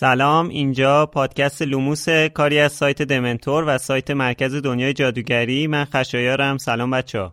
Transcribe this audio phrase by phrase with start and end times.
[0.00, 5.66] سلام اینجا پادکست لوموس کاری از سایت دمنتور و سایت مرکز دنیای جادوگری.
[5.66, 6.58] من خشایارم.
[6.58, 7.32] سلام بچه ها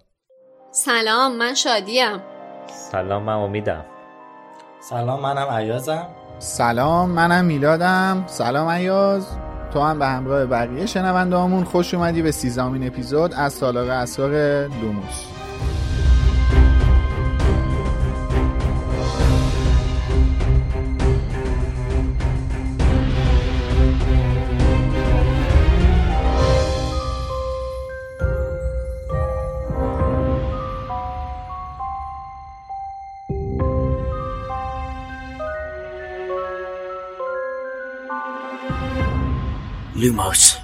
[0.71, 2.19] سلام من شادیم.
[2.67, 3.85] سلام من امیدم.
[4.89, 6.07] سلام منم ایازم.
[6.39, 8.23] سلام منم میلادم.
[8.27, 9.27] سلام ایاز.
[9.73, 14.31] تو هم به همراه بقیه شنونده خوش اومدی به سیزدهمین اپیزود از تالار اسرار
[14.67, 15.36] لوموس.
[40.07, 40.55] لوموس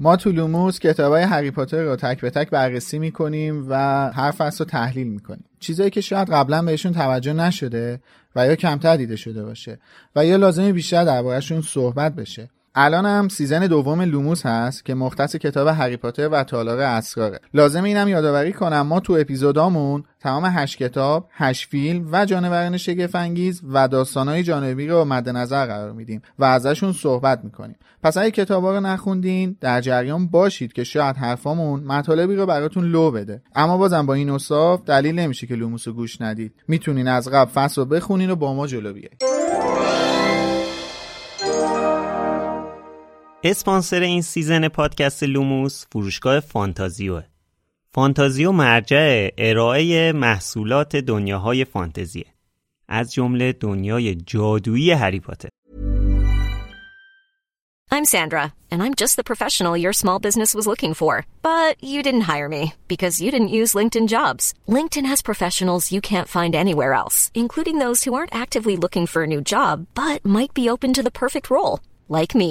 [0.00, 3.74] ما تو لوموس کتاب های هری پاتر رو تک به تک بررسی می‌کنیم و
[4.10, 5.44] هر فصل رو تحلیل می‌کنیم.
[5.60, 8.00] چیزایی که شاید قبلا بهشون توجه نشده
[8.36, 9.78] و یا کمتر دیده شده باشه
[10.16, 12.50] و یا لازمه بیشتر دربارهشون صحبت بشه.
[12.74, 17.84] الان هم season دوم لوموس هست که مختص کتاب هری پاتر و تالار اسراره لازم
[17.84, 23.88] اینم یادآوری کنم ما تو اپیزودامون تمام هشت کتاب، هشت فیلم و جانوران شگفت و
[23.88, 27.76] داستانهای جانبی رو مد نظر قرار میدیم و ازشون صحبت می‌کنیم.
[28.02, 33.10] پس اگه کتابا رو نخوندین در جریان باشید که شاید حرفامون مطالبی رو براتون لو
[33.10, 33.42] بده.
[33.54, 36.54] اما بازم با این اوصاف دلیل نمیشه که لوموس رو گوش ندید.
[36.68, 39.22] می‌تونین از قبل فصل رو بخونین و با ما جلو بیایید.
[43.44, 47.22] اسپانسر این season پادکست لوموس فروشگاه فانتازیوه
[47.94, 52.26] فانتازیو مرجع ارائه محصولات دنیاهای فانتزیه
[52.88, 55.48] از جمله دنیای جادویی هری پاتر
[57.92, 61.12] I'm Sandra and I'm just the professional your small business was looking for
[61.50, 64.44] but you didn't hire me because you didn't use LinkedIn Jobs
[64.76, 69.20] LinkedIn has professionals you can't find anywhere else including those who aren't actively looking for
[69.22, 71.74] a new job but might be open to the perfect role
[72.08, 72.50] like me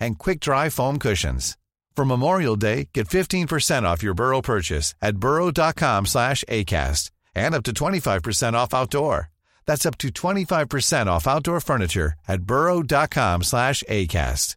[0.00, 1.56] and quick-dry foam cushions.
[1.96, 7.62] For Memorial Day, get 15% off your Burrow purchase at burrow.com slash ACAST and up
[7.64, 9.30] to 25% off outdoor.
[9.66, 14.56] That's up to 25% off outdoor furniture at burrow.com slash ACAST.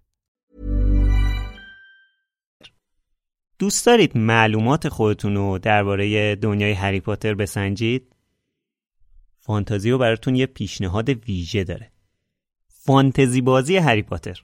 [3.59, 8.15] دوست دارید معلومات خودتون رو درباره دنیای هری پاتر بسنجید؟
[9.39, 11.91] فانتزیو براتون یه پیشنهاد ویژه داره
[12.67, 14.43] فانتزی بازی هری پاتر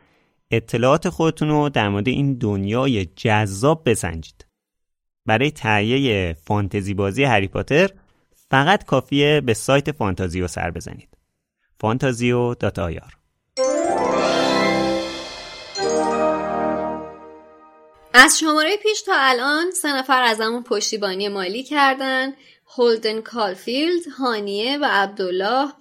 [0.51, 4.45] اطلاعات خودتون رو در مورد این دنیای جذاب بسنجید.
[5.25, 7.89] برای تهیه فانتزی بازی هری پاتر
[8.49, 11.17] فقط کافیه به سایت فانتازیو سر بزنید.
[11.79, 13.17] فانتازیو dot ir
[18.13, 22.33] از شماره پیش تا الان سه نفر ازمون پشتیبانی مالی کردن
[22.77, 25.73] هولدن کالفیلد هانیه و عبدالله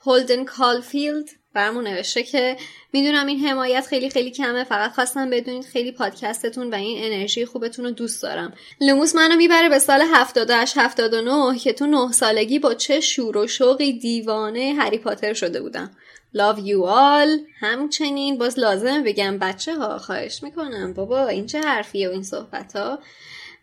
[0.00, 2.56] هولدن کالفیلد برامون نوشته که
[2.92, 7.84] می‌دونم این حمایت خیلی خیلی کمه فقط خواستم بدونید خیلی پادکستتون و این انرژی خوبتون
[7.84, 8.54] رو دوست دارم.
[8.80, 13.46] لموس منو می‌بره به سال 78 79 که تو نه سالگی با چه شور و
[13.46, 15.90] شوقی دیوانه هری پاتر شده بودم.
[16.36, 17.40] Love you all.
[17.60, 20.92] همچنین باز لازم بگم بچه ها خواهش می‌کنم.
[20.92, 22.98] بابا این چه حرفیه و این صحبت ها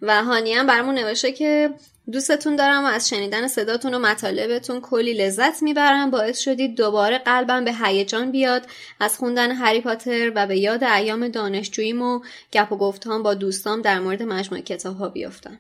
[0.04, 1.70] و هانی هم برامون نوشته که
[2.12, 6.12] دوستتون دارم و از شنیدن صداتون و مطالبتون کلی لذت می‌برم.
[6.12, 8.68] باعث شدید دوباره قلبم به هیجان بیاد.
[9.00, 12.20] از خوندن هری پاتر و به یاد ایام دانشجوییم و
[12.54, 15.60] گپ و گفتهام با دوستام در مورد مجموعه کتاب ها بیفتم.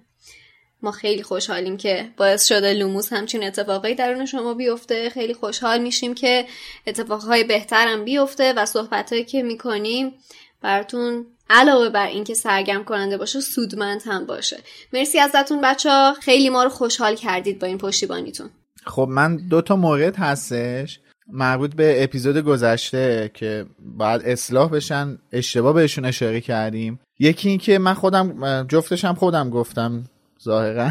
[0.81, 5.09] ما خیلی خوشحالیم که باعث شده لوموس همچین اتفاقی درون شما بیفته.
[5.09, 6.45] خیلی خوشحال میشیم که
[6.87, 10.13] اتفاقهای بهترم بیفته و صحبتهایی که می‌کنیم
[10.61, 14.57] براتون علاوه بر اینکه سرگرم کننده باشه سودمند هم باشه.
[14.93, 18.49] مرسی ازتون بچه ها خیلی ما رو خوشحال کردید با این پشتیبانیتون.
[18.85, 25.73] خب من دو تا مورد هستش مربوط به اپیزود گذشته که باید اصلاح بشن اشتباه
[25.73, 26.99] بهشون اشاره کردیم.
[27.19, 30.03] یکی این که من خودم جفتشم خودم گفتم
[30.43, 30.89] ظاهرا.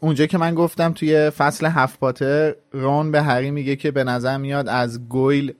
[0.00, 4.36] اونجا که من گفتم توی فصل هفت پاتر رون به هری میگه که به نظر
[4.36, 5.54] میاد از گویل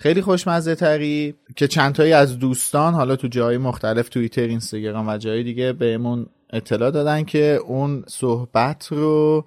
[0.00, 5.42] خیلی خوشمزه تری که چندتایی از دوستان حالا تو جای مختلف توییتر اینستاگرام و جای
[5.42, 9.44] دیگه بهمون اطلاع دادن که اون صحبت رو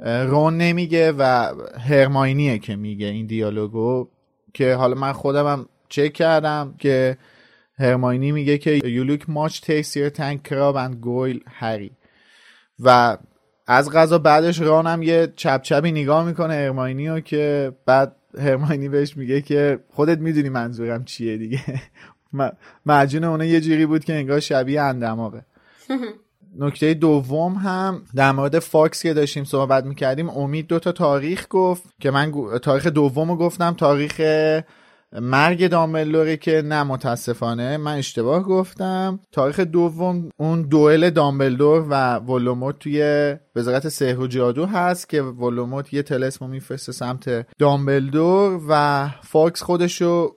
[0.00, 4.08] رون نمیگه و هرماینیه که میگه این دیالوگو
[4.54, 7.16] که حالا من خودم هم چک کردم که
[7.78, 11.90] هرماینی میگه که you look much tastier than crab and گویل هری
[12.78, 13.16] و
[13.66, 18.88] از قضا بعدش ران هم یه چپ چپی نگاه می‌کنه هرماینی رو که بعد هرماینی
[18.88, 21.60] بهش میگه که خودت می‌دونی منظورم چیه دیگه.
[22.86, 25.44] معجون اونه یه جوری بود که انگار شبیه ان دماغه.
[26.58, 32.10] نکته دوم هم در مورد فاکس که داشتیم صحبت می‌کردیم امید دوتا تاریخ گفت که
[32.10, 32.32] من
[32.62, 34.20] تاریخ دوم رو گفتم تاریخ
[35.20, 37.76] مرگ دامبلدوره که نه متاسفانه.
[37.76, 39.20] من اشتباه گفتم.
[39.32, 45.94] تاریخ دوم اون دوئل دامبلدور و ولدمورت توی وزارت سحر و جادو هست که ولدمورت
[45.94, 50.36] یه تلسمو میفرسته سمت دامبلدور و فاکس خودشو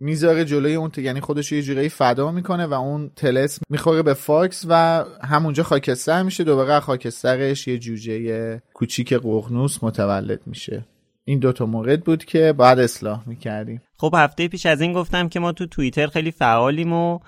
[0.00, 4.64] می‌ذاره جلوی اون یعنی خودش یه جورایی فدا می‌کنه و اون تلس می‌خوره به فاکس
[4.68, 6.44] و همونجا خاکستر میشه.
[6.44, 10.84] دوباره خاکسترش یه جوجه کوچیک قغنوس متولد میشه.
[11.24, 13.82] این دوتا مورد بود که باید اصلاح می‌کردیم.
[13.96, 17.18] خب هفته پیش از این گفتم که ما تو توییتر خیلی فعالیم و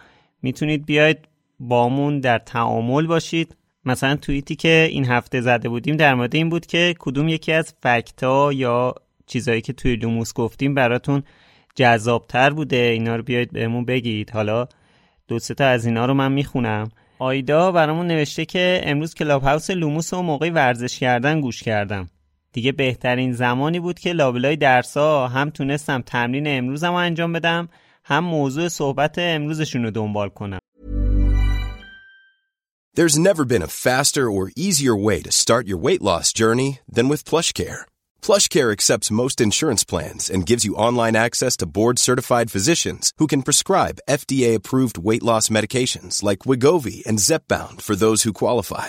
[0.42, 1.18] می‌تونید بیاید
[1.60, 3.56] بامون در تعامل باشید.
[3.84, 7.74] مثلا توییتی که این هفته زده بودیم در مورد این بود که کدوم یکی از
[7.82, 8.94] فکتا یا
[9.26, 11.22] چیزایی که توی لوموس گفتیم براتون
[11.74, 14.30] جذابتر بوده؟ اینا رو بیاید بهمون بگید.
[14.30, 14.66] حالا
[15.28, 16.88] دو تا از اینا رو من می‌خونم.
[17.18, 22.06] آیدا برامون نوشته که امروز Clubhouse لوموس و موقع ورزش کردن گوش کردم.
[22.54, 27.68] دیگه بهترین زمانی بود که لابلای درسا هم تونستم تمرین امروزم رو انجام بدم
[28.04, 30.58] هم موضوع صحبت امروزشون رو دنبال کنم
[32.96, 37.08] There's never been a faster or easier way to start your weight loss journey than
[37.08, 37.80] with PlushCare.
[38.26, 43.42] PlushCare accepts most insurance plans and gives you online access to board-certified physicians who can
[43.48, 48.88] prescribe FDA-approved weight loss medications like Wigovi and Zepbound for those who qualify.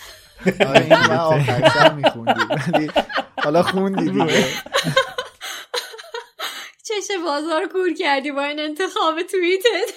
[0.67, 2.41] آره این من آخر میخوندی.
[2.73, 2.89] ولی
[3.43, 4.43] حالا خوندی دیگه.
[6.83, 9.91] چش بازار کور کردی با این انتخاب توییتت.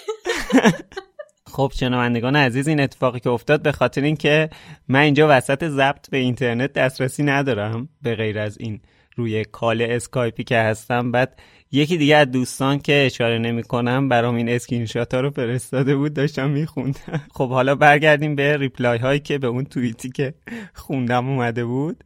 [1.47, 4.49] خب شنوندگان عزیز این اتفاقی که افتاد به خاطر اینکه
[4.87, 8.81] من اینجا وسط ضبط به اینترنت دسترسی ندارم به غیر از این
[9.15, 11.11] روی call اسکایپی که هستم.
[11.11, 11.39] بعد
[11.75, 16.13] یکی دیگه از دوستان که اشاره نمی کنم برام این screen ها رو فرستاده بود
[16.13, 17.21] داشتم میخوندم.
[17.35, 20.33] خب حالا برگردیم به ریپلای هایی که به اون توییتی که
[20.73, 22.03] خوندم اومده بود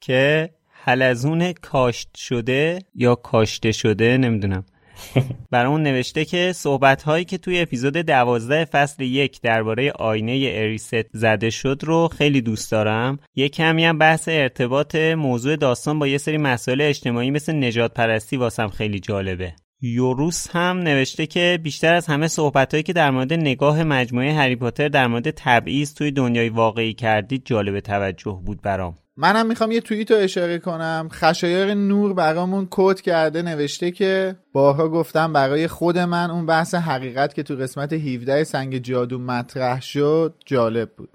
[0.00, 4.64] که حلزون کاشت شده یا کاشته شده نمی‌دونم.
[5.50, 11.50] برامون نوشته که صحبت هایی که توی اپیزود دوازده فصل یک درباره آینه اریست زده
[11.50, 13.18] شد رو خیلی دوست دارم.
[13.34, 18.36] یه کمی هم بحث ارتباط موضوع داستان با یه سری مسائل اجتماعی مثل نجات پرستی
[18.36, 19.54] واسم خیلی جالبه.
[19.80, 24.88] یوروس هم نوشته که بیشتر از همه صحبتهایی که در مورد نگاه مجموعه هری پاتر
[24.88, 28.94] در مورد تبعیض توی دنیای واقعی کردید جالب توجه بود برام.
[29.20, 31.08] منم می‌خوام یه توییت رو اشاره کنم.
[31.12, 37.34] خشایار نور برامون کد کرده نوشته که بارها گفتم برای خود من اون بحث حقیقت
[37.34, 41.08] که تو قسمت 17 سنگ جادو مطرح شد جالب بود.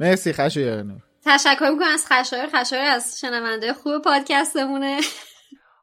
[0.00, 1.02] مرسی خشایار نور.
[1.24, 2.48] تشکر می‌کنم از خشایار.
[2.54, 5.00] خشایار از شنونده خوب پادکستمونه.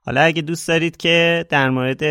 [0.06, 2.04] حالا اگه دوست دارید که در مورد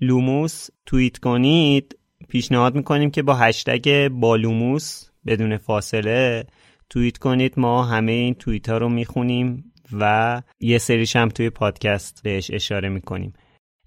[0.00, 6.44] لوموس توییت کنید پیشنهاد می‌کنیم که با هشتگ بالوموس بدون فاصله
[6.90, 7.54] توییت کنید.
[7.56, 12.88] ما همه این توییت ها رو می‌خونیم و یه سریش هم توی پادکست بهش اشاره
[12.88, 13.32] می‌کنیم.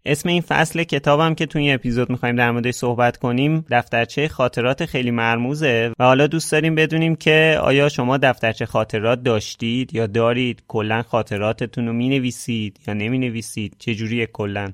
[0.05, 4.85] اسم این فصل کتابم که توی این اپیزود می‌خوایم در موردش صحبت کنیم دفترچه خاطرات
[4.85, 10.63] خیلی مرموزه و حالا دوست داریم بدونیم که آیا شما دفترچه خاطرات داشتید یا دارید؟
[10.67, 14.71] کلا خاطراتتون رو می‌نویسید یا نمی‌نویسید؟ چجوریه کلا؟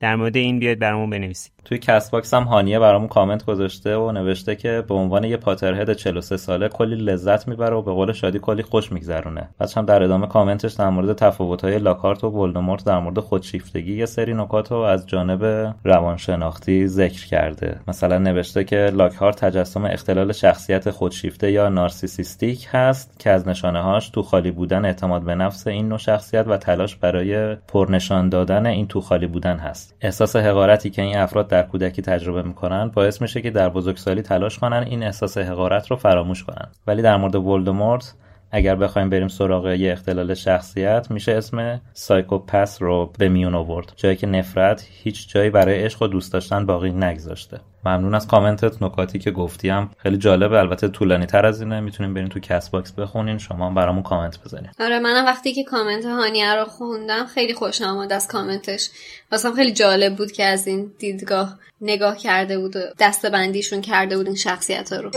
[0.00, 1.52] در مورد این بیاید برامون بنویسید.
[1.64, 6.36] توی Castbox هم هانیه برامون کامنت گذاشته و نوشته که به عنوان یه Potterhead 43
[6.36, 9.48] ساله کلی لذت می‌بره و به قول شادی کلی خوش میگذرونه.
[9.58, 14.06] بعدش هم در ادامه کامنتش در مورد تفاوت‌های لاکهارت و ولدمورت در مورد خودشیفتگی یه
[14.06, 17.80] سری نکات رو از جانب روانشناختی ذکر کرده.
[17.88, 24.22] مثلا نوشته که لاکهارت تجسم اختلال شخصیت خودشیفته یا narcissistic هست که از نشانه‌هاش تو
[24.22, 28.86] خالی بودن اعتماد به نفس این نوع شخصیت و تلاش برای پر نشان دادن این
[28.86, 29.94] تو خالی بودن هست.
[30.00, 34.58] احساس حقارتی که این افراد در کودکی تجربه می‌کنن باعث میشه که در بزرگسالی تلاش
[34.58, 36.68] کنن این احساس حقارت رو فراموش کنن.
[36.86, 38.14] ولی در مورد ولدمورت
[38.52, 43.92] اگر بخوایم بریم سراغ یه اختلال شخصیت میشه اسم سایکوپس رو به میون آورد.
[43.96, 47.60] جایی که نفرت هیچ جایی برای عشق و دوست داشتن باقی نگذاشته.
[47.84, 50.58] ممنون از کامنتت نکاتی که گفتیم خیلی جالبه.
[50.58, 51.80] البته طولانی تر از اینه.
[51.80, 53.38] می‌تونین برین تو Castbox بخونین.
[53.38, 54.70] شما برامون کامنت بزنین.
[54.80, 58.88] آره منم وقتی که کامنت هانیه رو خوندم خیلی خوشم آمد از کامنتش.
[59.32, 64.26] واسم خیلی جالب بود که از این دیدگاه نگاه کرده بود و دسته‌بندیشون کرده بود
[64.26, 65.10] این شخصیت رو.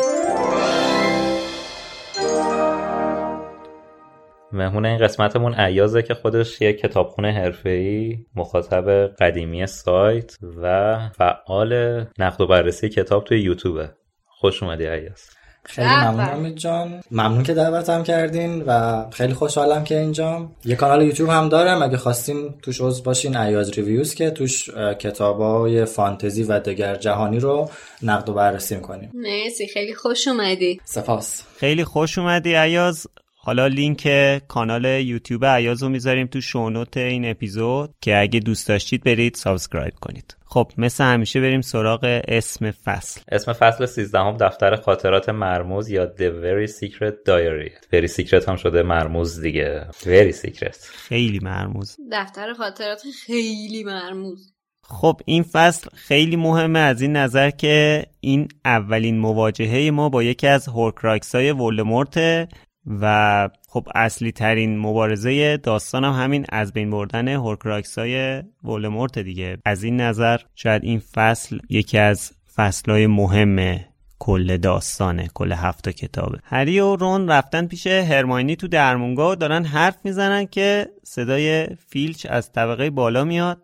[4.55, 12.41] مهمون این قسمتمون عیازه که خودش یه کتابخونه حرفه‌ای مخاطب قدیمی سایت و فعال نقد
[12.41, 13.89] و بررسی کتاب توی یوتیوبه.
[14.27, 15.21] خوش اومدی عیاز.
[15.67, 17.01] خیلی ممنون امید جان.
[17.11, 20.55] ممنون که دعوتم کردین و خیلی خوشحالم که اینجام.
[20.65, 21.81] یه کانال یوتیوب هم دارم.
[21.81, 24.69] اگه خواستین توش عضو باشین ایاز ریویوز که توش
[24.99, 27.69] کتابای فانتزی و دگر جهانی رو
[28.03, 29.11] نقد و بررسی می‌کنیم.
[29.13, 29.67] مرسی.
[29.67, 30.81] خیلی خوش اومدی.
[30.83, 31.43] سپاس.
[31.57, 33.07] خیلی خوش اومدی ایاز
[33.45, 34.07] حالا لینک
[34.47, 39.35] کانال یوتیوب ایاز رو می‌ذاریم تو show note این اپیزود که اگه دوست داشتید برید
[39.35, 40.37] subscribe کنید.
[40.45, 43.21] خب مثل همیشه بریم سراغ اسم فصل.
[43.31, 47.71] اسم فصل 13 هم دفتر خاطرات مرموز یا The Very Secret Diary.
[47.93, 49.87] Very Secret هم شده مرموز دیگه.
[49.91, 50.77] Very Secret.
[50.85, 51.97] خیلی مرموز.
[52.11, 54.55] دفتر خاطرات خیلی مرموز.
[54.87, 60.47] خب این فصل خیلی مهمه از این نظر که این اولین مواجهه ما با یکی
[60.47, 62.17] از هورکراکس های ولدمورت
[62.87, 69.57] و خب اصلی ترین مبارزه داستان هم همین از بین بردن هورکراکس های ولدمورت دیگه.
[69.65, 73.79] از این نظر شاید این فصل یکی از فصلهای مهم
[74.19, 76.39] کل داستانه کل هفت کتابه.
[76.43, 82.25] هری و رون رفتن پیش هرماینی تو درمونگاه و دارن حرف می‌زنن که صدای فیلچ
[82.29, 83.61] از طبقه بالا میاد.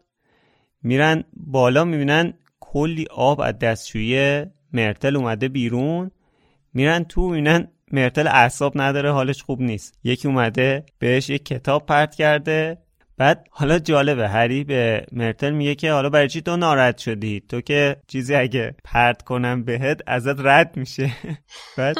[0.84, 6.12] میرن بالا می‌بینن کلی آب از دستشویی مرتل اومده بیرون.
[6.74, 10.00] میرن تو می‌بینن مرتل اعصاب نداره حالش خوب نیست.
[10.04, 12.78] یکی اومده بهش یک کتاب پرت کرده.
[13.18, 17.62] بعد حالا جالبه هری به مرتل میگه که حالا برای چی تو ناراحت شدی؟ تو
[17.62, 21.12] که چیزی اگه پرت کنم بهت ازت رد میشه.
[21.78, 21.98] بعد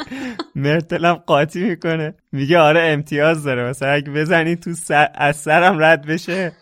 [0.54, 2.14] مرتل هم قاطی می‌کنه.
[2.32, 3.64] میگه آره امتیاز داره.
[3.64, 5.08] مثلا اگه بزنی تو سر...
[5.14, 6.52] از سرم رد بشه.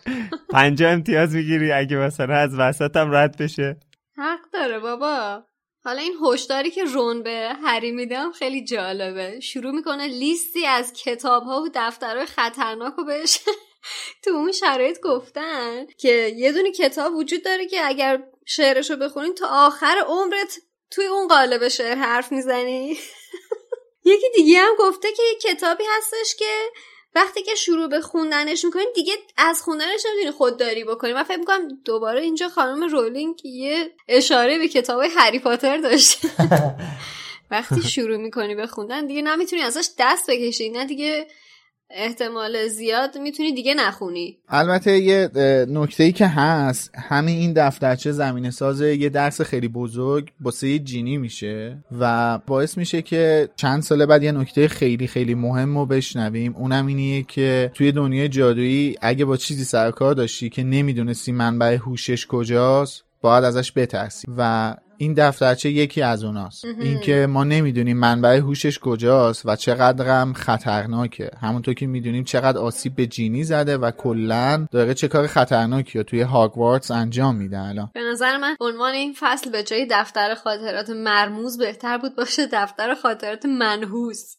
[0.51, 1.71] پنجا امتیاز می‌گیری.
[1.71, 3.77] اگه مثلا از وسطم رد بشه.
[4.17, 5.43] حق داره بابا.
[5.83, 9.39] حالا این هشداری که رون به هری میدم خیلی جالبه.
[9.39, 13.39] شروع می‌کنه لیستی از کتاب ها و دفترهای خطرناک رو بهش
[14.23, 19.47] تو اون شرایط گفتن که یه دونی کتاب وجود داره که اگر شعرشو بخونین تا
[19.67, 20.57] آخر عمرت
[20.91, 22.97] توی اون قالب شعر حرف می‌زنی.
[24.05, 26.71] یکی دیگه هم گفته که یه کتابی هستش که
[27.15, 31.13] وقتی که شروع به خوندنش می‌کنین دیگه از خوندنش نمی‌تونی خودداری بکنی.
[31.13, 36.29] من فکر می‌کنم دوباره اینجا خانم رولینگ یه اشاره به کتاب هری پاتر داشته.
[37.51, 40.69] وقتی شروع می‌کنی به خوندن دیگه نمی‌تونی ازش دست بکشی.
[40.69, 41.27] نه دیگه
[41.95, 44.37] احتمال زیاد می‌تونی دیگه نخونی.
[44.49, 45.29] البته یه
[45.69, 51.17] نکته ای که هست همین این دفترچه زمینه ساز یه درس خیلی بزرگ باسه جینی
[51.17, 56.55] میشه و باعث میشه که چند سال بعد یه نکته خیلی خیلی مهم رو بشنویم.
[56.55, 62.27] اونم اینیه که توی دنیای جادویی اگه با چیزی سرکار داشتی که نمی‌دونستی منبع هوشش
[62.27, 64.27] کجاست باید ازش بترسی.
[64.37, 66.65] و این دفترچه یکی از اوناست.
[66.65, 71.31] اینکه ما نمی‌دونیم منبع هوشش کجاست و چقدرم خطرناکه.
[71.41, 76.03] همونطور که می‌دونیم چقدر آسیب به جینی زده و کلا داره چه کار خطرناکی رو
[76.03, 77.91] توی هاگوارتس انجام میده الان.
[77.93, 82.95] به نظر من عنوان این فصل به جای دفتر خاطرات مرموز بهتر بود باشه دفتر
[82.95, 84.35] خاطرات منحوس.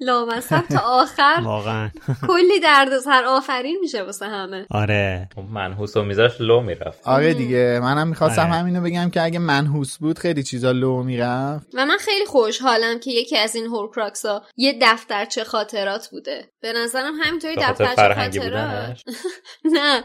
[0.00, 1.40] لامصب تا آخر.
[1.44, 1.90] واقعا.
[2.26, 4.66] کلی دردسر آفرین میشه واسه همه.
[4.70, 5.28] آره.
[5.34, 7.00] خب منحوس و میذاشت لو می‌رفت.
[7.04, 8.52] آره دیگه منم می‌خواستم آره.
[8.52, 11.66] همینو بگم که اگه منحوس بود خیلی چیزا لو می‌رفت.
[11.74, 16.50] و من خیلی خوشحالم که یکی از این هورکراکس ها یه دفترچه خاطرات بوده.
[16.60, 18.44] به نظرم همینطوری دفترچه خاطرات.
[18.44, 19.04] بودنش؟
[19.74, 20.02] نه.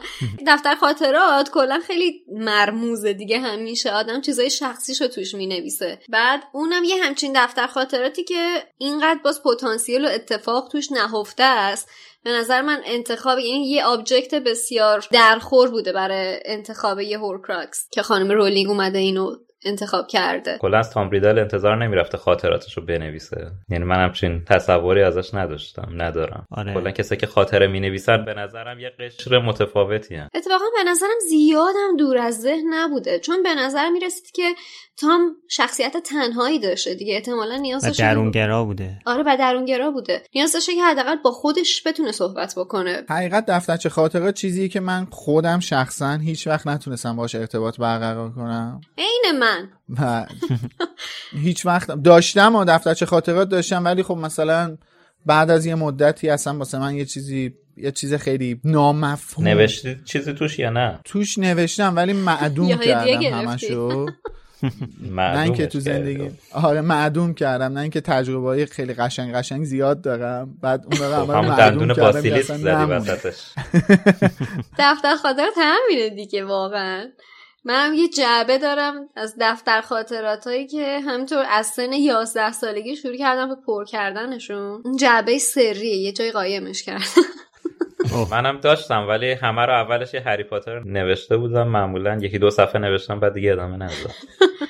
[0.48, 3.92] دفتر خاطرات کلا خیلی مرموزه دیگه همیشه.
[3.92, 6.00] آدم چیزای شخصیشو توش می‌نویسه.
[6.10, 11.90] بعد اونم یه همچین دفتر خاطراتی که اینقدر باز پتانسیل و اتفاق توش نهفته است.
[12.24, 18.02] به نظر من انتخاب یعنی یه object بسیار درخور بوده برای انتخاب یه هورکراکس که
[18.02, 19.36] خانم رولینگ اومده اینو
[19.66, 20.58] انتخاب کرده.
[20.62, 23.52] کلا از تام ریدل انتظار نمی‌رفته خاطراتش رو بنویسه.
[23.70, 26.46] یعنی من همچین تصوری ازش نداشتم ندارم.
[26.52, 26.74] آره.
[26.74, 30.30] کلا کسایی که خاطره می‌نویسن به نظرم یه قشر متفاوتی هم.
[30.34, 33.20] اتفاقا به نظرم زیادم دور از ذهن نبوده.
[33.20, 34.54] چون به نظر می‌رسید که
[34.98, 37.14] تام شخصیت تنهایی داشته دیگه.
[37.16, 39.00] احتمالا نیاز داشته درونگرا بوده.
[39.06, 40.24] آره و درونگرا بوده.
[40.36, 43.04] نیاز داشته که حداقل با خودش بتونه صحبت بکنه.
[43.10, 48.82] حقیقت دفترچه خاطرات چیزیه که من خودم شخصا هیچ وقت نتونستم باش ارتباط برقرار کنم.
[48.98, 49.70] عین من.
[50.00, 50.26] و
[51.46, 54.78] هیچ وقت داشتم و دفترچه خاطرات داشتم ولی خب مثلا
[55.26, 59.48] بعد از یه مدتی اصلا واسه من یه چیزی یه چیز خیلی نامفهوم.
[59.48, 63.22] نوشتی چیزی توش یا نه؟ توش نوشتم ولی معدوم کردم.
[63.22, 64.06] همشو.
[65.12, 66.32] نه اینکه تو زندگی.
[66.54, 67.74] آره معدوم کردم.
[67.74, 70.58] نه اینکه تجربه های خیلی قشنگ قشنگ زیاد دارم.
[70.62, 72.92] بعد اون رو خب اول همون معدوم اصلا زدی.
[72.92, 73.54] وسطش.
[74.80, 77.06] دفتر خاطرات همینه دیگه واقعا.
[77.66, 83.18] منم یه جعبه دارم از دفتر خاطرات هایی که همینطور از سن 11 سالگی شروع
[83.18, 84.82] کردم به پر کردنشون.
[84.86, 87.04] اون جعبه سریه یه جای قایمش کردم.
[88.32, 91.68] منم داشتم ولی همه رو اولش یه هری پاتر نوشته بودم.
[91.68, 94.14] معمولا یکی دو صفحه نوشتم بعد دیگه ادامه ندادم.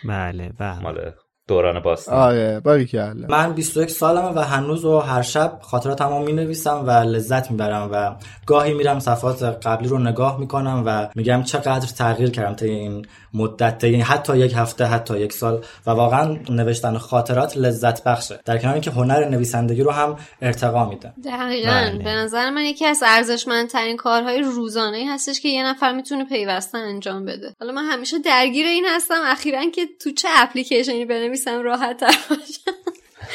[0.03, 1.13] بله بله.
[1.47, 6.33] دوران باستان آره باری کلا من 21 سالمه و هنوز و هر شب خاطراتمو می
[6.33, 11.87] نویسم و لذت می‌برم و گاهی میرم صفحات قبلی رو نگاه می‌کنم و میگم چقدر
[11.87, 15.65] تغییر کردم طی این مدت طی حتی یک هفته حتی یک سال.
[15.87, 18.39] و واقعا نوشتن خاطرات لذت بخشه.
[18.45, 21.13] در کنار اینکه هنر نویسندگی رو هم ارتقا میده.
[21.25, 21.71] دقیقا.
[21.71, 22.03] بله.
[22.03, 26.77] به نظر من یکی از ارزشمندترین کارهای روزانه ای هستش که یه نفر می‌تونه پیوسته
[26.77, 27.55] انجام بده.
[27.59, 31.32] حالا من همیشه درگیر این هستم اخیرا که تو چه اپلیکیشنی بنویسم
[31.63, 32.71] راحت تر باشم.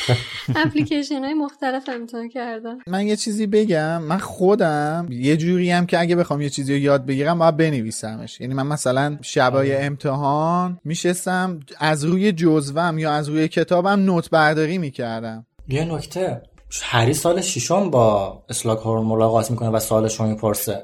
[0.56, 2.78] اپلیکیشن های مختلف امتحان کردم.
[2.86, 4.02] من یه چیزی بگم.
[4.02, 8.40] من خودم یه جوری هم که اگه بخوام یه چیزی رو یاد بگیرم باید بنویسمش.
[8.40, 14.78] یعنی من مثلا شبای امتحان میشستم از روی جزوم یا از روی کتابم نوت برداری
[14.78, 15.46] می‌کردم.
[15.68, 16.42] یه نکته.
[16.82, 20.82] هری سال ششم با اسلاک هورن ملاقات می‌کنه و سالش رو می‌پرسه.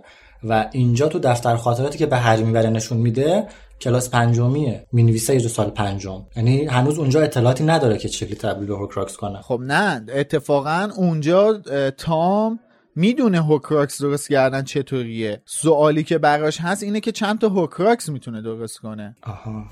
[0.49, 3.47] و اینجا تو دفتر خاطراتی که به هری می‌بره نشون میده
[3.81, 4.87] کلاس پنجمیه.
[4.93, 6.23] می‌نویسه یه سال پنجم.
[6.37, 9.43] یعنی هنوز اونجا اطلاعاتی نداره که چلی تبدیل به هورکراکس کنه.
[9.43, 11.59] خب نه اتفاقا اونجا
[11.99, 12.61] تام
[12.97, 15.43] می‌دونه هورکراکس درست کردن چطوریه.
[15.45, 19.17] سوالی که براش هست اینه که چند تا هورکراکس می‌تونه درست کنه.
[19.23, 19.71] آها.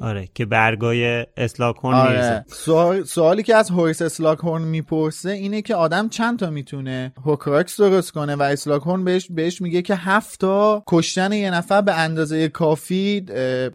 [0.00, 2.10] آره که برگای اسلاکهورن آره.
[2.10, 7.80] می‌ریزه سوال- سوالی که از هوریس اسلاکهورن می‌پرسه اینه که آدم چند تا می‌تونه هورکراکس
[7.80, 12.48] درست کنه و اسلاکهورن بهش بهش میگه که هفت تا کشتن یه نفر به اندازه
[12.48, 13.26] کافی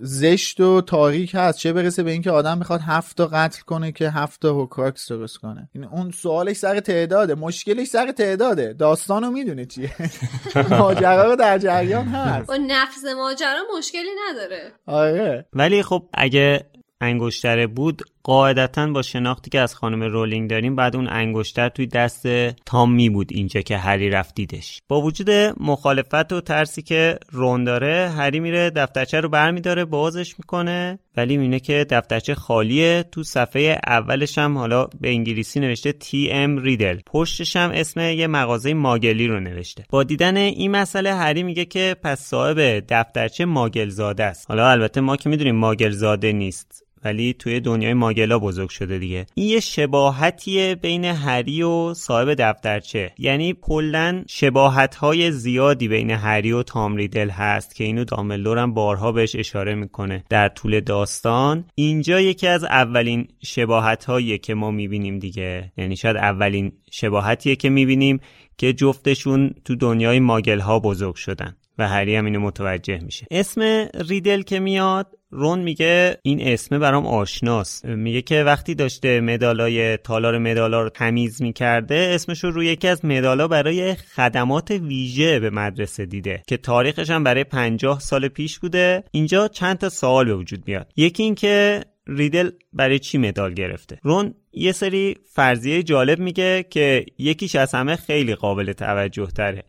[0.01, 1.59] زشت و تاریک هست.
[1.59, 5.37] چه برسه به اینکه آدم می‌خواد هفت تا قتل کنه که هفت تا هوکراکس درست
[5.37, 5.69] کنه.
[5.75, 7.35] این اون سوالش سر تعداده.
[7.35, 8.74] مشکلش سر تعداده.
[8.79, 9.91] داستانو می‌دونه چیه؟
[10.79, 12.47] ماجرا رو در جریان هست.
[12.47, 14.71] با نفس ماجرا مشکلی نداره.
[14.85, 15.45] آره.
[15.53, 16.65] ولی خب اگه
[17.01, 22.27] انگشتره بود قاعدتا با شناختی که از خانم رولینگ داریم بعد اون انگشتر توی دست
[22.65, 24.81] تام می بود اینجا که هری رفت دیدش.
[24.87, 30.99] با وجود مخالفت و ترسی که رون داره هری میره دفترچه رو برمیداره بازش می‌کنه
[31.17, 33.05] ولی می‌بینه که دفترچه خالیه.
[33.11, 38.27] تو صفحه اولش هم حالا به انگلیسی نوشته تی ام ریدل پشتش هم اسم یه
[38.27, 39.83] مغازه ماگلی رو نوشته.
[39.89, 44.45] با دیدن این مسئله هری میگه که پس صاحب دفترچه ماگل زاده است.
[44.49, 46.81] حالا البته ما که می‌دونیم ماگل زاده نیست.
[47.05, 49.25] ولی توی دنیای ماگلا بزرگ شده دیگه.
[49.35, 53.11] این یه شباهتیه بین هری و صاحب دفترچه.
[53.17, 58.73] یعنی کلا شباهت های زیادی بین هری و تام ریدل هست که اینو دامبلدور هم
[58.73, 60.23] بارها بهش اشاره می‌کنه.
[60.29, 64.05] در طول داستان اینجا یکی از اولین شباهت
[64.41, 65.71] که ما می‌بینیم دیگه.
[65.77, 68.19] یعنی شاید اولین شباهتیه که می‌بینیم
[68.57, 73.25] که جفتشون تو دنیای ماگل ها بزرگ شدن و هری هم اینو متوجه میشه.
[73.31, 79.97] اسم ریدل که میاد رون میگه این اسم برام آشناست میگه که وقتی داشته مدالای
[79.97, 85.49] تالار مدالا رو تمیز می‌کرده اسمش رو روی یکی از مدالا برای خدمات ویژه به
[85.49, 89.03] مدرسه دیده که تاریخش هم برای 50 سال پیش بوده.
[89.11, 90.91] اینجا چند تا سوال به وجود میاد.
[90.95, 97.55] یکی اینکه ریدل برای چی مدال گرفته؟ رون یه سری فرضیه جالب میگه که یکیش
[97.55, 99.63] از همه خیلی قابل توجه تره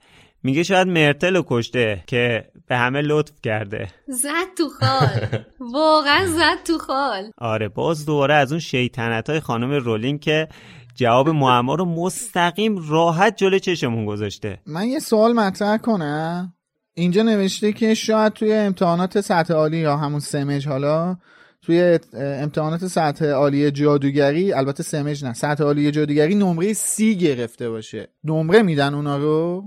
[0.47, 3.89] میگه شاید مرتل رو کشته که به همه لطف کرده.
[4.09, 5.41] زد تو خال.
[5.61, 7.31] واقعا زد تو خال.
[7.39, 10.49] آره باز دوباره از اون شیطنت های خانم رولینگ که
[10.95, 14.61] جواب معما رو مستقیم راحت جلو چشمون گذاشته.
[14.67, 16.55] من یه سوال مطرح کنم.
[16.95, 21.17] اینجا نوشته که شاید توی امتحانات سطح عالی یا همون سمج حالا
[21.63, 28.09] توی امتحانات سطح عالی جادوگری البته سمج نه سطح عالی جادوگری نمره سی گرفته باشه.
[28.25, 29.65] نمره میدن اونا رو؟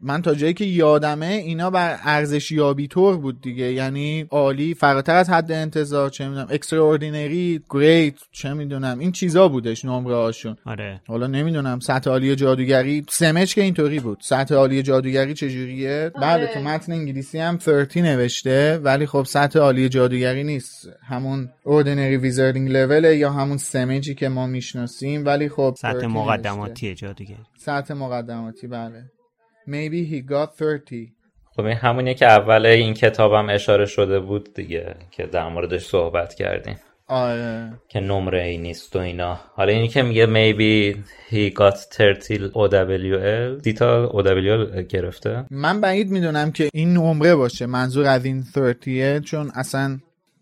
[0.00, 3.72] من تا جایی که یادمه اینا بر ارزشیابی طور بود دیگه.
[3.72, 9.84] یعنی عالی فراتر از حد انتظار چه می‌دونم extraordinary great چه می‌دونم این چیزا بودش
[9.84, 10.56] نمره هاشون.
[10.66, 11.00] آره.
[11.08, 14.18] حالا نمی‌دونم سطح عالی جادوگری سمج که اینطوری بود.
[14.22, 16.20] سطح عالی جادوگری چجوریه آره.
[16.20, 20.88] بعد تو متن انگلیسی هم 30 نوشته ولی خب سطح عالی جادوگری نیست.
[21.08, 27.36] همون Ordinary Wizarding Level یا همون سمجی که ما می‌شناسیم ولی خب سطح مقدماتی جادوگری.
[27.58, 29.04] سطح مقدماتی بله.
[29.68, 31.12] Maybe he got 30
[31.56, 36.34] خب این همونیه که اول این کتابم اشاره شده بود دیگه که در موردش صحبت
[36.34, 36.76] کردیم.
[37.06, 37.72] آره.
[37.88, 39.40] که نمره ای نیست و اینا.
[39.54, 40.96] حالا اینی که میگه maybe
[41.30, 41.74] he got
[42.20, 45.44] 30 OWL دیتا OWL گرفته.
[45.50, 47.66] من بعید می‌دونم که این نمره باشه.
[47.66, 49.98] منظور از این 30 چون اصلا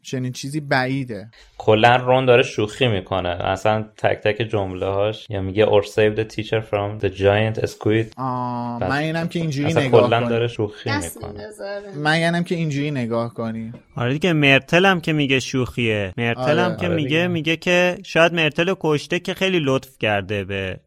[0.06, 1.30] چنین چیزی بعیده.
[1.58, 3.28] کلا رون داره شوخی می‌کنه.
[3.28, 8.18] اصلا تک تک جمله هاش یا میگه or save the teacher from the giant squid.
[8.18, 11.46] من اینم که اینجوری نگاه کلا داره شوخی می‌کنه.
[11.96, 13.72] من اینم که اینجوری نگاه کنی.
[13.96, 16.12] آره دیگه مرتل هم که میگه شوخیه.
[16.16, 16.76] مرتل هم آره.
[16.76, 20.80] که آره میگه میگه که شاید مرتل کشته که خیلی لطف کرده به.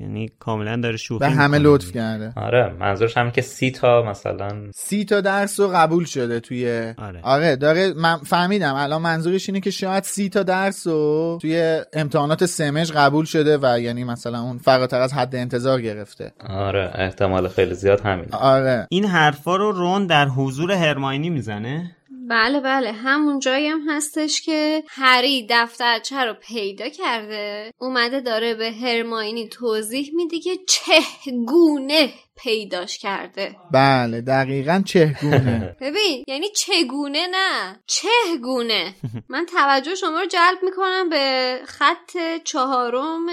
[0.00, 2.32] یعنی کاملا داره شوخی به همه لطف کرده.
[2.36, 7.20] آره منظورش هم که سی تا مثلا سی تا درس رو قبول شده توی آره,
[7.22, 8.16] آره داره من
[8.50, 8.74] فهمیدم.
[8.74, 13.80] الان منظورش اینه که شاید سی تا درس رو توی امتحانات سمج قبول شده و
[13.80, 16.32] یعنی مثلا اون فراتر از حد انتظار گرفته.
[16.48, 18.86] آره احتمال خیلی زیاد همین آره.
[18.90, 21.96] این حرفا رو رون در حضور هرماینی می‌زنه؟
[22.30, 22.92] بله بله.
[22.92, 30.10] همون جایی هم هستش که هری دفترچه رو پیدا کرده اومده داره به هرماینی توضیح
[30.14, 32.08] میده که چهگونه
[32.42, 33.56] پیداش کرده.
[33.72, 35.76] بله دقیقا چهگونه.
[35.80, 38.94] ببین یعنی چگونه نه چهگونه.
[39.28, 43.26] من توجه شما رو جلب می‌کنم به خط چهارم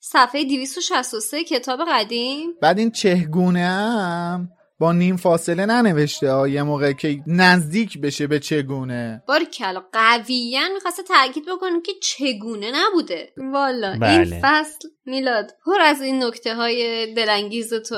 [0.00, 2.50] صفحه 263 کتاب قدیم.
[2.62, 8.40] بعد این چهگونه هم با نیم فاصله ننوشته ها یه موقع که نزدیک بشه به
[8.40, 9.22] چگونه.
[9.28, 13.32] باری کلا قویا می‌خواسته تاکید بکنه که چگونه نبوده.
[13.36, 14.10] والا بله.
[14.10, 17.96] این فصل میلاد پر از این نکته های دلانگیز تو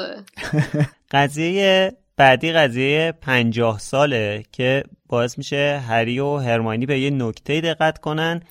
[1.12, 7.98] قضیه بعدی قضیه پنجاه ساله که باعث میشه هری و هرمانی به یه نکته دقت
[7.98, 8.42] کنن.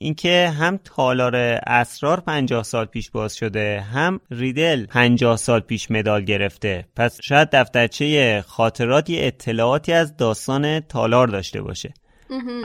[0.00, 6.24] اینکه هم تالار اسرار 50 سال پیش باز شده هم ریدل 50 سال پیش مدال
[6.24, 6.84] گرفته.
[6.96, 11.94] پس شاید دفترچه خاطرات یه اطلاعاتی از داستان تالار داشته باشه.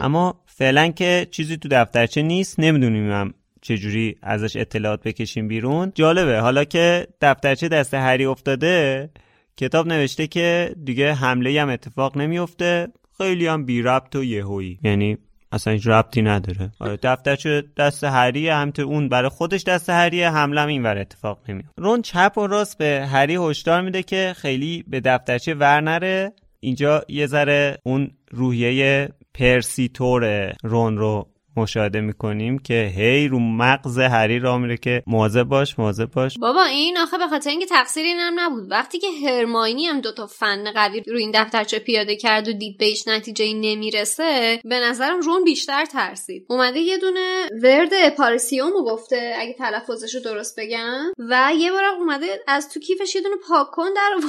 [0.01, 5.91] اما فعلا که چیزی تو دفترچه نیست نمی‌دونیم هم چجوری ازش اطلاعات بکشیم بیرون.
[5.95, 6.39] جالبه.
[6.39, 9.09] حالا که دفترچه دست هری افتاده
[9.57, 14.79] کتاب نوشته که دیگه حمله هم اتفاق نمیفته خیلی هم بی ربط و یهویی.
[14.83, 15.17] یعنی
[15.51, 16.71] اصلا هیچ ربطی نداره.
[16.79, 21.69] آره دفترچه دست هریه همینطور اون برای خودش دست هریه حمله این ور اتفاق نمیاد
[21.77, 26.33] رون چپ و راست به هری هشدار میده که خیلی به دفترچه ور نره.
[26.59, 34.39] اینجا یه ذره اون روحیه پرسیتور رون رو مشاهده می‌کنیم که هی رو مغز هری
[34.39, 36.37] را میره که مواظب باش مواظب باش.
[36.37, 38.71] بابا این آخه به خاطر اینکه تقصیر اینم نبود.
[38.71, 43.07] وقتی که هرماینی هم دوتا فن قوی رو این دفترچه پیاده کرد و دید بهش
[43.07, 46.45] نتیجه نمی‌رسه به نظرم رون بیشتر ترسید.
[46.49, 51.11] اومده یه دونه ورد اپارسیومو گفته اگه تلفظش رو درست بگم.
[51.29, 54.09] و یه بار اومده از تو کیفش یه دونه پاکن در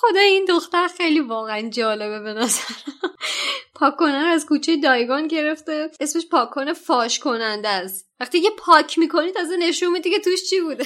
[0.00, 2.76] خدا این دختر خیلی واقعا جالبه به نظرم.
[3.80, 5.90] پاککنه رو از کوچه دایگان گرفته.
[6.00, 8.10] اسمش پاکن فاش کننده است.
[8.20, 10.84] وقتی یه پاک می‌کنی تازه نشون میدی که توش چی بوده.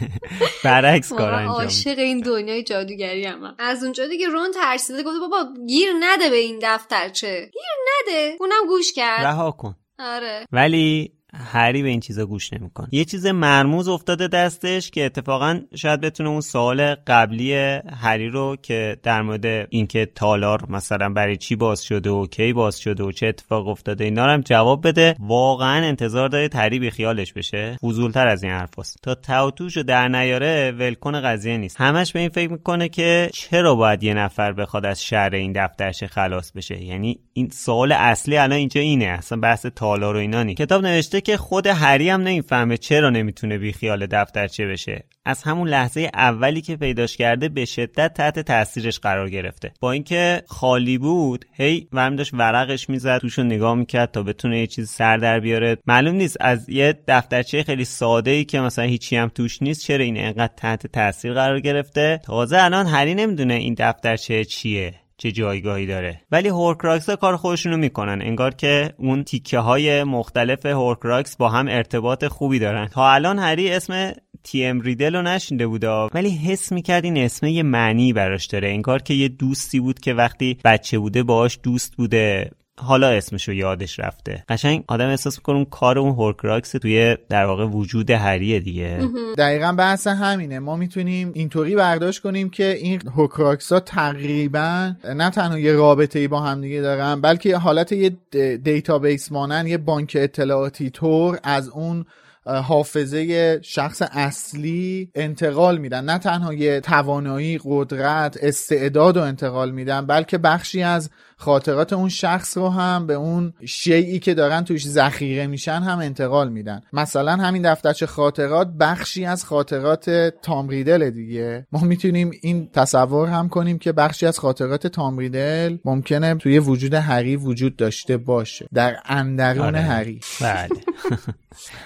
[0.64, 5.44] برعکس کار انجام عاشق این دنیای جادوگری هم از اونجا دیگه رون ترسیده گفته بابا
[5.66, 7.50] گیر نده به این دفترچه.
[7.52, 8.36] گیر نده.
[8.40, 9.26] اونم گوش کرد.
[9.26, 9.76] رها کن.
[9.98, 10.46] آره.
[10.52, 12.88] ولی هری به این چیزا گوش نمی‌کنه.
[12.92, 17.54] یه چیز مرموز افتاده دستش که اتفاقا شاید بتونه اون سوال قبلی
[18.00, 22.78] هری رو که در مورد اینکه تالار مثلا برای چی باز شده و کی باز
[22.78, 25.16] شده و چه اتفاق افتاده اینا هم جواب بده.
[25.18, 27.76] واقعا انتظار داره تری بی خیالش بشه.
[27.82, 31.80] فضولتر از این حرفاست تا توتوش رو در نیاره ولکن قضیه نیست.
[31.80, 36.04] همش به این فکر می‌کنه که چرا باید یه نفر بخواد از شر این دفترش
[36.04, 39.04] خلاص بشه؟ یعنی این سوال اصلی الان اینجا اینه.
[39.04, 40.58] اصلا بحث تالار و اینا نیست.
[40.58, 45.04] کتاب نوشته که خود هری هم نمی‌فهمه چرا نمی‌تونه بی خیال دفترچه بشه.
[45.24, 49.72] از همون لحظه اولی که پیداش کرده به شدت تحت تاثیرش قرار گرفته.
[49.80, 54.58] با اینکه خالی بود هی ورم داشت ورقش می‌زد توش رو نگاه می‌کرد تا بتونه
[54.58, 55.76] یه چیز سر در بیاره.
[55.86, 60.04] معلوم نیست از یه دفترچه خیلی ساده ای که مثلا هیچی هم توش نیست چرا
[60.04, 64.94] این انقدر تحت تاثیر قرار گرفته؟ تازه الان هری نمی‌دونه این دفترچه چیه.
[65.20, 66.20] چه جایگاهی داره.
[66.32, 68.22] ولی هورکراکس ها کار خودشونو می‌کنن.
[68.22, 72.86] انگار که اون تیکه های مختلف هورکراکس با هم ارتباط خوبی دارن.
[72.86, 75.88] تا الان هری اسم تی ام ریدل رو نشنیده بوده.
[75.88, 78.68] ولی حس می‌کرد این اسم یه معنی براش داره.
[78.68, 82.50] انگار که یه دوستی بود که وقتی بچه بوده باهاش دوست بوده.
[82.82, 84.44] حالا اسمشو یادش رفته.
[84.48, 89.08] قشنگ آدم احساس می‌کنه اون کار اون هورکراکس توی در واقع وجود هریه دیگه.
[89.38, 90.58] دقیقا بحث همینه.
[90.58, 96.28] ما می‌تونیم اینطوری برداشت کنیم که این هورکراکس ها تقریبا نه تنها یه رابطه ای
[96.28, 98.10] با هم دیگه دارن بلکه حالت یه
[98.56, 102.04] database مانند یه بانک اطلاعاتی طور از اون
[102.46, 106.04] حافظه شخص اصلی انتقال میدن.
[106.04, 112.56] نه تنها یه توانایی قدرت استعداد رو انتقال میدن بلکه بخشی از خاطرات اون شخص
[112.56, 116.80] رو هم به اون شیئی که دارن توش ذخیره میشن هم انتقال میدن.
[116.92, 120.10] مثلا همین دفترچه خاطرات بخشی از خاطرات
[120.42, 121.66] تام ریدل دیگه.
[121.72, 126.94] ما می‌تونیم این تصور هم کنیم که بخشی از خاطرات تام ریدل ممکنه توی وجود
[126.94, 128.66] هری وجود داشته باشه.
[128.74, 129.80] در اندرون آره.
[129.80, 130.20] هری.
[130.40, 130.68] بله.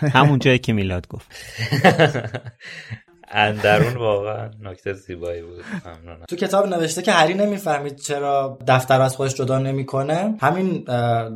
[0.15, 1.27] همون جایی که میلاد گفت.
[3.35, 5.65] اندرون واقعا نکته زیبایی بود.
[5.85, 6.25] ممنونم.
[6.29, 10.35] تو کتاب نوشته که هری نمی‌فهمید چرا دفتر از خودش جدا نمی‌کنه.
[10.41, 10.85] همین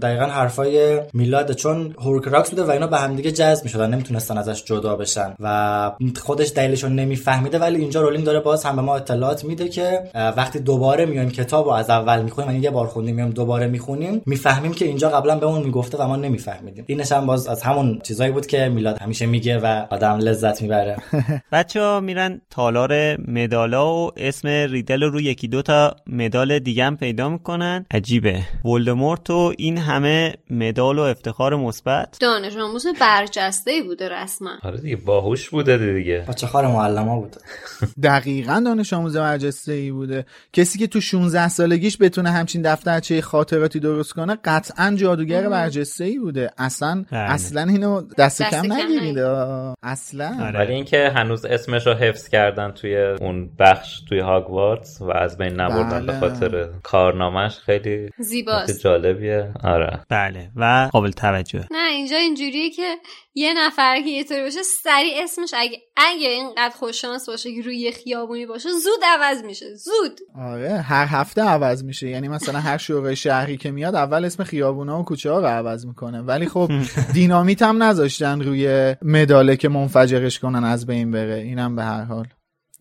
[0.02, 4.96] دقیقا حرفای میلاد چون هورکراکس بوده و اینا به همدیگه جذب می‌شدن نمی‌تونستن ازش جدا
[4.96, 9.44] بشن و خودش دلیلش رو نمیفهمیده ولی اینجا رولینگ داره باز هم به ما اطلاعات
[9.44, 13.30] میده که وقتی دوباره میایم کتاب رو از اول می‌خونیم یعنی یه بار خوندیم میایم
[13.30, 16.84] دوباره می‌خونیم می‌فهمیم که اینجا قبلا بهمون می‌گفته و ما نمیفهمیدیم.
[16.87, 20.96] اینش هم باز از همون چیزایی بود که میلاد همیشه میگه و آدم لذت می‌بره.
[21.52, 27.29] بچه میرن تالار مدالا و اسم ریدل رو یکی دو تا مدال دیگه هم پیدا
[27.29, 27.87] می‌کنن.
[27.90, 28.42] عجیبه.
[28.64, 32.16] ولدمورت و این همه مدال و افتخار مثبت.
[32.20, 34.51] دانش آموز برجسته بوده رسما.
[34.62, 36.24] آره دیگه باهوش بوده دیگه.
[36.29, 37.38] بچه خار معلم بوده.
[38.03, 40.27] دقیقا دانش آموز برجسته ای بوده.
[40.53, 46.18] کسی که تو 16 سالگیش بتونه همچین دفترچه خاطراتی درست کنه قطعا جادوگر برجسته ای
[46.18, 46.51] بوده.
[46.59, 47.20] اصلا بله.
[47.20, 49.18] اصلا اینو دست, دست کم نگیرید.
[49.83, 50.37] اصلا.
[50.40, 50.59] آره.
[50.59, 51.44] ولی اینکه هنوز
[51.78, 56.06] اسمش رو حفظ کردن توی اون بخش توی هاگوارتس و از بین نبردن بله.
[56.06, 58.80] به خاطر کارنامهش خیلی زیباست.
[58.80, 59.52] جالبیه.
[59.64, 60.00] آره.
[60.08, 60.50] بله.
[60.56, 61.64] و قابل توجه.
[61.70, 62.96] نه اینجا اینجوریه که
[63.38, 67.92] یه نفر که یه طوری باشه سریع اسمش اگه اگه اینقدر خوششانس باشه که روی
[67.92, 69.74] خیابونی باشه زود عوض میشه.
[69.74, 70.20] زود.
[70.35, 72.09] آره هر هفته عوض میشه.
[72.09, 75.87] یعنی مثلا هر شورای شهری که میاد اول اسم خیابونا و کوچه ها رو عوض
[75.87, 76.20] می‌کنه.
[76.20, 76.70] ولی خب
[77.14, 81.35] دینامیت هم نذاشتن روی مداله که منفجرش کنن از بین بره.
[81.35, 82.27] اینم به هر حال.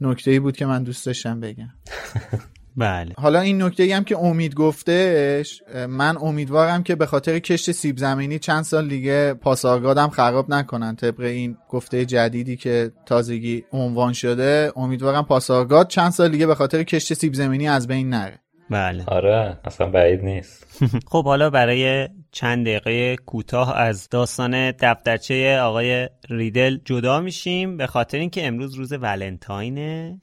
[0.02, 1.70] نکته ای بود که من دوست داشتم بگم.
[2.78, 3.14] بله.
[3.18, 8.40] حالا این نکته هم که امید گفتهش من امیدوارم که به خاطر کشت سیب زمینی
[8.40, 10.96] چند سال دیگه پاسارگادم خراب نکنن.
[10.96, 16.84] طبق این گفته جدیدی که تازگی عنوان شده امیدوارم پاسارگاد چند سال دیگه به خاطر
[16.84, 18.40] کشت سیب زمینی از بین نره.
[18.70, 19.04] بله.
[19.08, 20.68] آره اصلا بعید نیست.
[21.12, 27.78] خب حالا برای چند دقیقه کوتاه از داستان دفترچه آقای ریدل جدا میشیم.
[27.78, 30.20] به خاطر اینکه امروز روز ولنتاینه.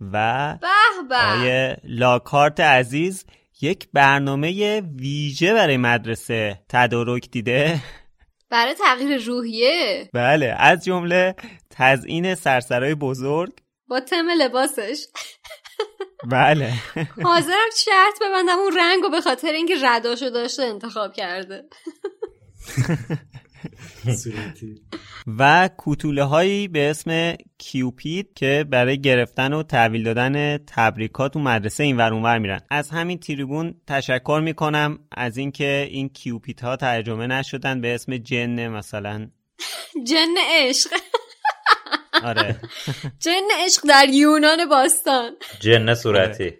[0.00, 0.56] و
[1.10, 3.24] آقای لاکارت عزیز
[3.60, 7.80] یک برنامه ویژه برای مدرسه تدارک دیده.
[8.50, 10.10] برای تغییر روحیه.
[10.12, 11.34] بله از جمله
[11.70, 13.52] تزیین سرسرای بزرگ.
[13.88, 15.06] با تم لباسش.
[16.30, 16.72] بله.
[17.22, 21.64] حاضرم شرط ببندم اون رنگ و به خاطر اینکه رداشو داشته انتخاب کرده.
[25.38, 31.84] و کوتوله هایی به اسم کیوپید که برای گرفتن و تحویل دادن تبریکات و مدرسه
[31.84, 32.60] این ور اونور میرن.
[32.70, 38.68] از همین تریبون تشکر می‌کنم از اینکه این کیوپیت ها ترجمه نشدن به اسم جن
[38.68, 39.30] مثلا.
[40.06, 40.90] جن عشق.
[42.24, 42.60] آره.
[43.24, 45.32] جن عشق در یونان باستان.
[45.60, 46.52] جن صورتی.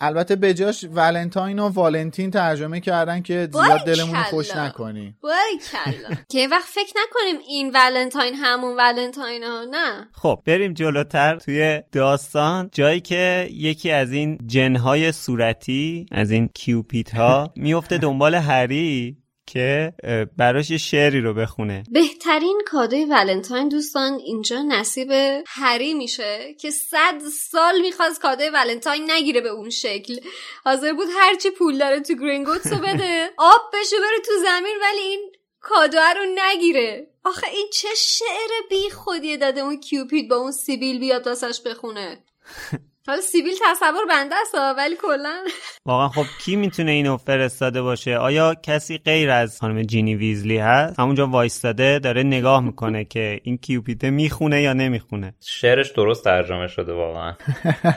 [0.00, 5.18] البته به جاش ولنتاین و والنتین ترجمه کردن که زیاد دلمون خوش نکنیم
[6.32, 10.08] که وقت فکر نکنیم این ولنتاین همون ولنتاین ها نه.
[10.12, 12.70] خب بریم جلوتر توی داستان.
[12.72, 19.16] جایی که یکی از این جنهای صورتی از این کیوپیت ها میفته دنبال هری.
[19.52, 19.92] که
[20.36, 21.82] براش یه شعری رو بخونه.
[21.90, 25.12] بهترین کادوی ولنتاین دوستان اینجا نصیب
[25.46, 27.18] هری میشه که صد
[27.50, 30.20] سال می‌خواست کادوی ولنتاین نگیره به اون شکل.
[30.64, 35.00] حاضر بود هرچی پول داره تو گرینگوتس رو بده آب بشه بره تو زمین ولی
[35.00, 37.06] این کادو رو نگیره.
[37.24, 42.24] آخه این چه شعر بی خودیه داده اون کیوپید با اون سیبیل بیاد واسش بخونه.
[43.06, 45.44] حالا سیبیل تصور بنده است ولی کلا.
[45.86, 51.00] واقعا خب کی می‌تونه اینو فرستاده باشه؟ آیا کسی غیر از خانم جینی ویزلی هست؟
[51.00, 55.34] همونجا وایستاده داره نگاه می‌کنه که این کیوپیته می‌خونه یا نمی‌خونه.
[55.40, 57.34] شعرش درست ترجمه شده واقعا.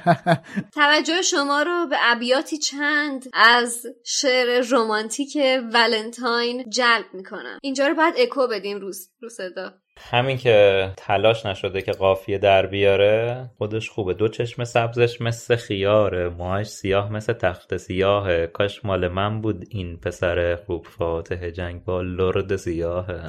[0.76, 5.38] توجه شما رو به ابیاتی چند از شعر رمانتیک
[5.74, 7.60] ولنتاین جلب می‌کنم.
[7.62, 9.83] اینجا رو باید اکو بدیم روز رو صدا.
[10.00, 14.14] همین که تلاش نشده که قافیه در بیاره خودش خوبه.
[14.14, 18.48] دو چشم سبزش مثل خیاره موهاش سیاه مثل تخت سیاهه.
[18.48, 23.24] کاش مال من بود این پسر خوب فاتح جنگ با لرد سیاهه.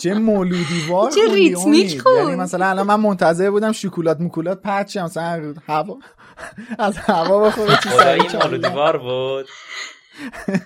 [0.00, 5.06] چه مولودی وار چه ریتمیک خون یعنی مثلا الان من منتظر بودم شکلات مکولات پرچم
[5.08, 5.96] مثلا هوا
[6.78, 9.46] از هوا بخوره چی سری مولودی وار بود.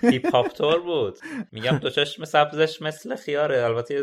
[0.01, 1.17] هیپ هاپ تور بود.
[1.51, 3.63] میگم دو چشم سبزش مثل خیاره.
[3.63, 4.01] البته یه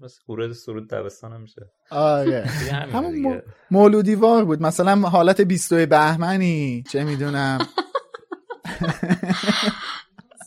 [0.00, 1.70] مثل گروه سرود دبستان میشه.
[1.90, 2.44] آره.
[2.94, 4.62] همون مولودی وار بود.
[4.62, 6.84] مثلا حالت بیستوی بهمنی.
[6.90, 7.58] چه می‌دونم.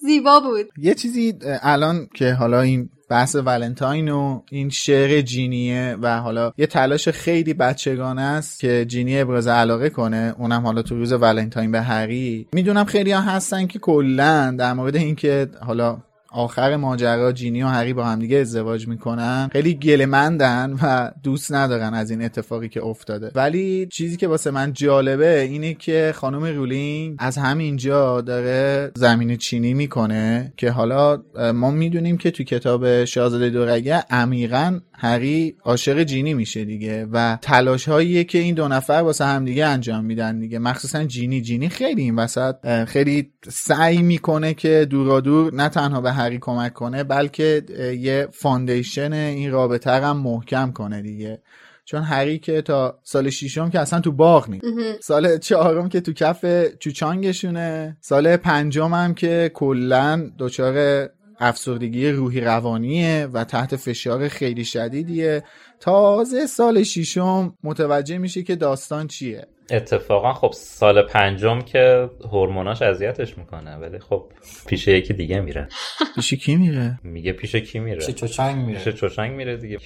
[0.02, 0.66] زیبا بود.
[0.78, 6.68] یه چیزی الان که حالا این بحث ولنتاین و این شعر جینیه و حالا یه
[6.68, 10.36] تلاش خیلی بچگانه است که جینی ابراز علاقه کنه.
[10.38, 12.48] اونم حالا تو روز ولنتاین به هری.
[12.54, 15.98] می‌دونم خیلی ها هستن که کلا در مورد اینکه حالا
[16.32, 19.50] آخر ماجرا جینی و هری با همدیگه ازدواج می‌کنن.
[19.52, 23.32] خیلی گلمندن و دوست ندارن از این اتفاقی که افتاده.
[23.36, 29.74] ولی چیزی که واسه من جالبه اینه که خانم رولینگ از همینجا داره زمین چینی
[29.74, 36.66] می‌کنه که حالا ما می‌دونیم که تو کتاب شاهزاده دورگه عمیقا هری عاشق جینی میشه
[36.66, 40.60] دیگه و تلاش هاییه که این دو نفر واسه همدیگه انجام میدن دیگه.
[40.60, 41.42] مخصوصا جینی.
[41.42, 46.74] جینی خیلی این وسط خیلی سعی می‌کنه که دورا دور نه تنها به هری کمک
[46.74, 47.64] کنه بلکه
[48.00, 51.42] یه foundation این رابطه هم محکم کنه دیگه.
[51.86, 54.66] چون هری که تا سال ششم که اصلا تو باغ نیست.
[55.02, 56.46] سال چهارم که تو کف
[56.80, 61.08] چوچانگشونه سال پنجم هم که کلا دچار
[61.40, 65.44] افسردگی روحی روانیه و تحت فشار خیلی شدیدیه.
[65.80, 69.48] تازه سال ششم متوجه میشه که داستان چیه.
[69.72, 74.24] اتفاقا خب سال پنجم که هورموناش اذیتش می‌کنه ولی خب
[74.68, 75.68] پیش یکی دیگه میره.
[76.16, 78.84] پیش کی میره؟ میگه پیش کی میره؟ پیش چوچنگ میره.
[78.84, 79.78] پیش چوچنگ میره دیگه.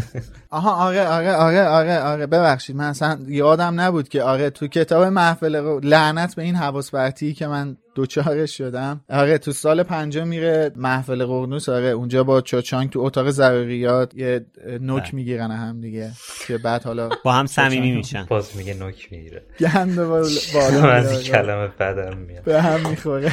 [0.50, 2.76] آها آره آره آره آره آره ببخشید.
[2.76, 6.90] من اصلا یادم نبود که آره تو کتاب محفل رو لعنت به این حواس
[7.36, 9.00] که من دوچارش شدم.
[9.10, 11.68] آره تو سال پنجم میره محفل قرنوس.
[11.68, 14.46] آره اونجا با چوچانگ تو اتاق ضروریات یه
[14.80, 16.10] نوک می‌گیرن هم دیگه
[16.46, 18.26] که بعد حالا با هم صمیمی میشن.
[18.28, 19.42] باز میگه نوک می‌گیره.
[19.60, 22.44] گند بالا از کلمه بدم میاد.
[22.44, 23.32] به هم می‌خوره.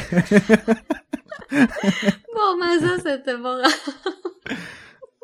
[2.36, 3.68] با مزه اتفاقا.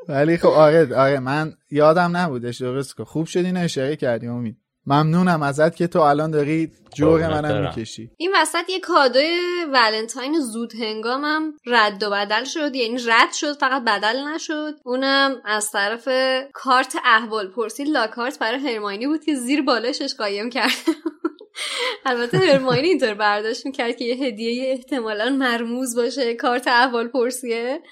[0.09, 4.57] ولی خب آره آره من یادم نبودش درست که خوب شدی اشاره کردی امید.
[4.87, 8.11] ممنونم ازت که تو الان داری جوق منم می‌کشی.
[8.17, 9.39] این وسط یه کادوی
[9.73, 12.75] ولنتاین زود هنگامم رد و بدل شد.
[12.75, 14.75] یعنی رد شد فقط بدل نشد.
[14.85, 16.09] اونم از طرف
[16.53, 20.73] کارت احوال پرسی لاکارت برای هرماینی بود که زیر بالشش قایم کرد.
[22.07, 27.83] البته هرماینی اینطور برداشت می‌کرد که یه هدیه احتمالا مرموز باشه کارت احوال پرسیه.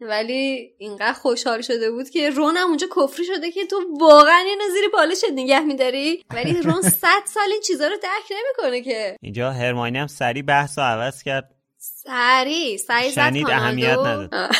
[0.00, 4.74] ولی اینقدر خوشحال شده بود که رون هم اونجا کفری شده که تو واقعا اینو
[4.74, 6.24] زیر بالشت نگه میداری.
[6.30, 9.16] ولی رون صد سال این چیزا رو درک نمی‌کنه که.
[9.22, 11.54] اینجا هرماینی هم سری بحث رو عوض کرد.
[11.80, 14.34] سری سری شنید اهمیت نداد.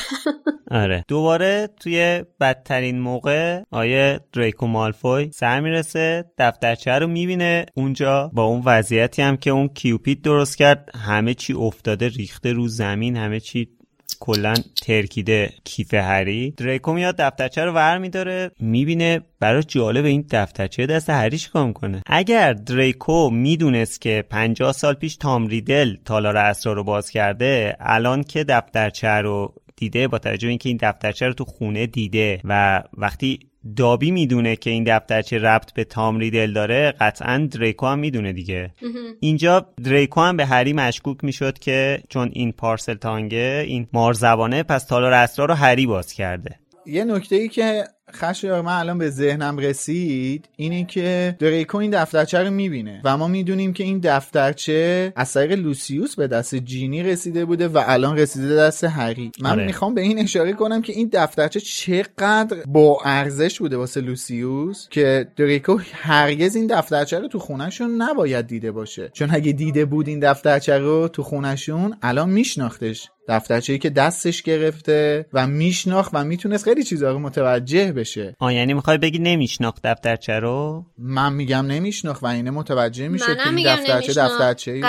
[0.70, 1.05] آره.
[1.09, 7.66] دوباره توی بدترین موقع آیه دریکو مالفوی سر می‌رسه دفترچه رو می‌بینه.
[7.74, 12.68] اونجا با اون وضعیتی هم که اون کیوپید درست کرد همه چی افتاده ریخته رو
[12.68, 13.78] زمین همه چی
[14.21, 20.87] کلا ترکیده کیف هری دریکو میاد دفترچه رو ور میداره می‌بینه برای جالب این دفترچه
[20.87, 22.03] دست هری چیکار کنه.
[22.07, 28.23] اگر دریکو می‌دونست که 50 سال پیش تام ریدل تالار اسرار رو باز کرده الان
[28.23, 33.39] که دفترچه رو دیده با توجه اینکه این دفترچه رو تو خونه دیده و وقتی
[33.77, 38.75] دابی می‌دونه که این دفترچه ربط به تام ریدل داره قطعا دریکو هم می‌دونه دیگه.
[39.21, 44.85] اینجا دریکو هم به هری مشکوک می‌شد که چون این پارسل تانگه این مارزبانه پس
[44.85, 46.59] تالار اسرار رو هری باز کرده.
[46.87, 47.85] یه نکته ای که
[48.15, 53.29] خشایار من الان به ذهنم رسید اینه که دریکو این دفترچه رو می‌بینه و ما
[53.29, 58.57] می‌دونیم که این دفترچه از طریق لوسیوس به دست جینی رسیده بوده و الان رسیده
[58.57, 59.33] دست هری.
[59.41, 59.67] من آره.
[59.67, 65.29] می‌خوام به این اشاره کنم که این دفترچه چقدر با ارزش بوده واسه لوسیوس که
[65.37, 69.11] دریکو هرگز این دفترچه رو تو خونهشون نباید دیده باشه.
[69.13, 73.09] چون اگه دیده بود این دفترچه رو تو خونهشون الان میشناختش.
[73.29, 78.36] دفترچه‌ای که دستش گرفته و میشناخت و می‌تونست خیلی چیزا رو متوجه بشه.
[78.38, 83.49] آ یعنی می‌خوای بگی نمیشناخت دفترچه رو؟ من میگم نمیشناخت و اینه متوجه میشه که
[83.49, 84.80] این دفترچه دفترچه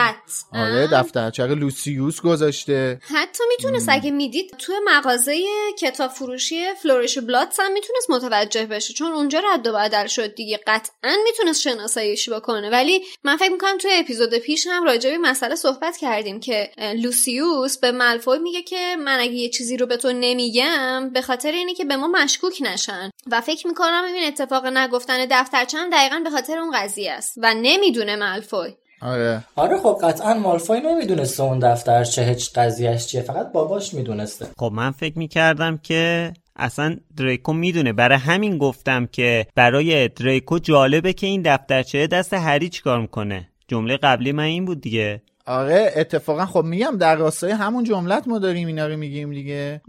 [0.54, 3.00] آره دفترچه لوسیوس گذاشته.
[3.02, 5.38] حتی می‌تونست اگه می‌دید توی مغازه
[5.80, 10.60] کتاب فروشی فلوریش بلاتس هم می‌تونست متوجه بشه چون اونجا رد و بدل شد دیگه.
[10.68, 12.70] قطعا می‌تونست شناساییش بکنه.
[12.70, 17.78] ولی من فکر می‌کنم توی اپیزود پیش هم راجع به مسئله صحبت کردیم که لوسیوس
[17.78, 21.74] به مالفوی میگه که من اگه یه چیزی رو به تو نمیگم به خاطر اینه
[21.74, 22.99] که به ما مشکوک نشن.
[23.32, 27.54] و فکر می‌کنم این اتفاق نگفتن دفترچه هم دقیقا به خاطر اون قضیه است و
[27.54, 28.74] نمی‌دونه مالفوی.
[29.02, 29.44] آره.
[29.56, 34.48] آره خب قطعا مالفوی نمی‌دونسته اون دفترچه هیچ قضیهش چیه فقط باباش می‌دونسته.
[34.58, 37.94] خب من فکر می‌کردم که اصلا دریکو می‌دونه.
[37.94, 43.50] برای همین گفتم که برای دریکو جالبه که این دفترچه دست هری چیکار می‌کنه.
[43.68, 45.22] جمله قبلی من این بود دیگه.
[45.50, 49.82] آره اتفاقا خب میگم در راستای همون جملت ما داریم اینا رو میگیم دیگه.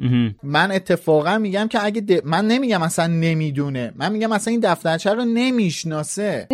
[0.42, 3.92] من اتفاقا میگم که اگه من نمیگم اصلا نمی‌دونه.
[3.96, 6.48] من میگم اصلا این دفترچه رو نمی‌شناسه.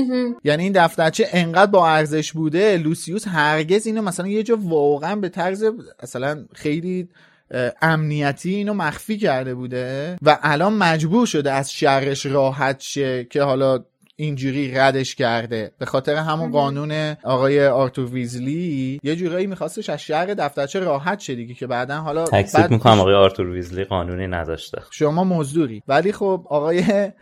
[0.44, 5.28] یعنی این دفترچه انقدر با ارزش بوده لوسیوس هرگز اینو مثلا یه جا واقعا به
[5.28, 5.64] طرز
[6.02, 7.08] مثلا خیلی
[7.82, 10.16] امنیتی اینو مخفی کرده بوده.
[10.22, 13.84] و الان مجبور شده از شرش راحت شه که حالا
[14.16, 15.72] اینجوری ردش کرده.
[15.78, 21.34] به خاطر همون قانون آقای آرتور ویزلی یه جورایی میخواستش از شهر دفترچه راحت شه
[21.34, 24.82] دیگه که بعدا حالا تکسیب می‌کنم آقای آرتور ویزلی قانونی نداشته.
[24.90, 27.12] شما مزدوری ولی خب آقای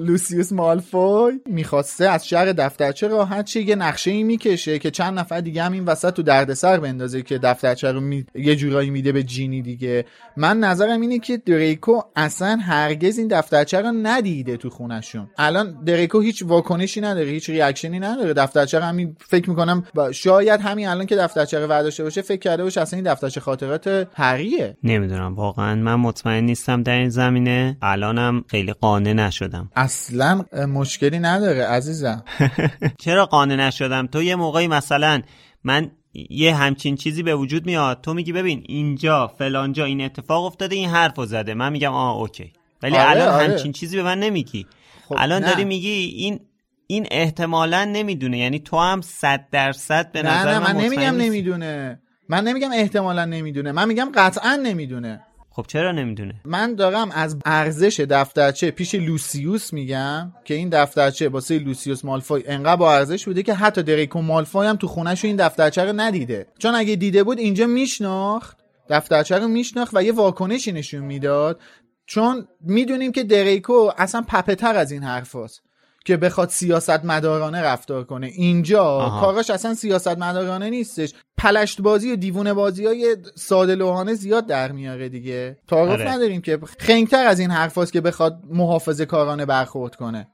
[0.00, 5.40] لوسیوس مالفوی می‌خواسته از شهر دفترچه راحت شه یه نقشه ای می‌کشه که چند نفر
[5.40, 8.26] دیگه هم این وسط تو دردسر بندازه که دفترچه رو می...
[8.34, 10.04] یه جورایی میده به جینی دیگه.
[10.36, 16.20] من نظرم اینه که دریکو اصلا هرگز این دفترچه رو ندیده تو خونشون الان دریکو
[16.20, 18.32] هیچ واکنشی نداره هیچ ریاکشنی نداره.
[18.32, 22.80] دفترچه همین فکر می‌کنم شاید همین الان که دفترچه رو برداشته باشه فکر کرده باشه
[22.80, 27.76] اصلا این دفترچه خاطرات هریه نمی‌دونم واقعا من مطمئن نیستم در این زمینه.
[27.82, 29.70] الانم خیلی قانع نشدم.
[29.76, 32.24] اصلا مشکلی نداره عزیزم.
[33.04, 35.22] چرا قانع نشدم؟ تو یه موقعی مثلا
[35.64, 35.90] من
[36.30, 40.88] یه همچین چیزی به وجود میاد تو میگی ببین اینجا فلانجا این اتفاق افتاده این
[40.88, 41.54] حرف زده.
[41.54, 42.52] من میگم آه اوکی.
[42.82, 43.48] ولی آره، الان آره.
[43.48, 44.66] همچین چیزی به من نمیگی.
[45.08, 45.50] خب الان نه.
[45.50, 46.40] داری میگی این
[46.86, 48.38] این احتمالا نمی‌دونه.
[48.38, 52.00] یعنی تو هم صد درصد به نظر نه من, من نمیگم نمی‌دونه.
[52.28, 53.72] من نمیگم احتمالا نمی‌دونه.
[53.72, 55.20] من میگم قطعا نمی‌دونه.
[55.52, 61.58] خب چرا نمی‌دونه؟ من دارم از ارزش دفترچه پیش لوسیوس میگم که این دفترچه واسه
[61.58, 65.84] لوسیوس مالفوی انقدر با ارزش بوده که حتی دریکو مالفوی هم تو خونهشو این دفترچه
[65.84, 66.46] رو ندیده.
[66.58, 68.56] چون اگه دیده بود اینجا میشناخت
[68.88, 71.60] دفترچه رو میشناخت و یه واکنشی نشون می‌داد.
[72.06, 75.36] چون می‌دونیم که دریکو اصلا پپتر از این حرف
[76.04, 78.26] که بخواد سیاست مدارانه رفتار کنه.
[78.26, 79.20] اینجا آها.
[79.20, 81.14] کاراش اصلا سیاست مدارانه نیستش.
[81.38, 85.58] پلشت بازی و دیوونه بازی های ساده لوحانه زیاد در میاره دیگه.
[85.68, 86.10] تعارف آره.
[86.10, 90.28] نداریم که خنگتر از این حرفاست که بخواد محافظه کارانه برخورد کنه.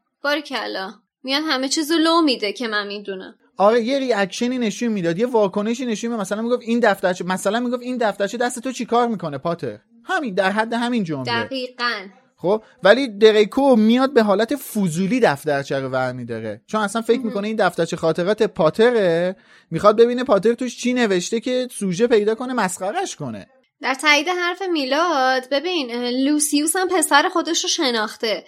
[0.44, 0.92] کلا
[1.22, 3.34] میاد همه چیزو لو میده که من می‌دونم.
[3.56, 6.20] آره یه ریاکشنی نشون می‌داد یه واکنشی نشون می‌داد.
[6.20, 10.50] مثلا می‌گفت این دفترچه مثلا می‌گفت این دفترچه دست تو چیکار می‌کنه پاتر؟ همین در
[10.50, 11.24] حد همین جمله.
[11.24, 12.06] دقیقاً.
[12.38, 17.48] خب ولی دریکو میاد به حالت فضولی دفترچه رو ور میداره چون اصلا فکر می‌کنه
[17.48, 19.36] این دفترچه خاطرات پاتره
[19.70, 23.46] می‌خواد ببینه پاتر توش چی نوشته که سوژه پیدا کنه مسخرش کنه.
[23.82, 28.44] در تایید حرف میلاد ببین لوسیوس هم پسر خودش رو شناخته.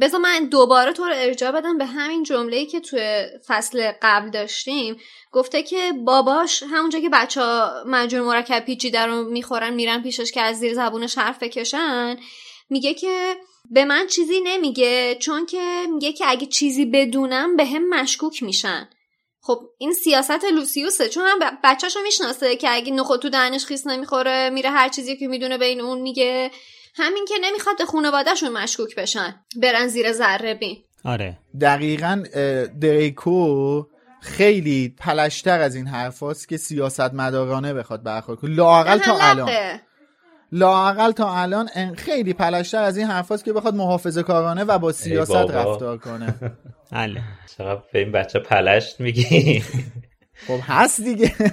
[0.00, 4.96] بذار من دوباره تو رو ارجاع بدم به همین جمله که توی فصل قبل داشتیم.
[5.32, 10.40] گفته که باباش همونجا که بچه ها مجموع مرکب پیچیده رو می‌خورن میرن پیشش که
[10.40, 12.16] از زیر زبونش حرف بکشن
[12.72, 13.34] میگه که
[13.70, 18.88] به من چیزی نمیگه چون که میگه که اگه چیزی بدونم به هم مشکوک میشن.
[19.40, 24.50] خب این سیاست لوسیوسه چون هم بچهشو می‌شناسه که اگه نخود تو دهنش خیس نمی‌خوره
[24.50, 26.50] میره هر چیزی که می‌دونه بین اون میگه.
[26.94, 30.76] همین که نمی‌خواد به خانوادهشون مشکوک بشن برن زیر ذره بین.
[31.04, 31.38] آره.
[31.60, 32.22] دقیقا
[32.80, 33.82] دریکو
[34.20, 38.54] خیلی پلشتر از این حرفاست که سیاست مدارانه بخواد برخورد کنه.
[38.54, 39.50] لاقل تا الان.
[40.52, 45.34] لاقل تا الان خیلی پلشتر از این حرفاست که بخواد محافظه کارانه و با سیاست
[45.34, 46.34] رفتار کنه.
[46.92, 47.22] بله.
[47.58, 49.60] چقدر به این بچه پلشت میگی؟
[50.46, 51.32] خب هست دیگه.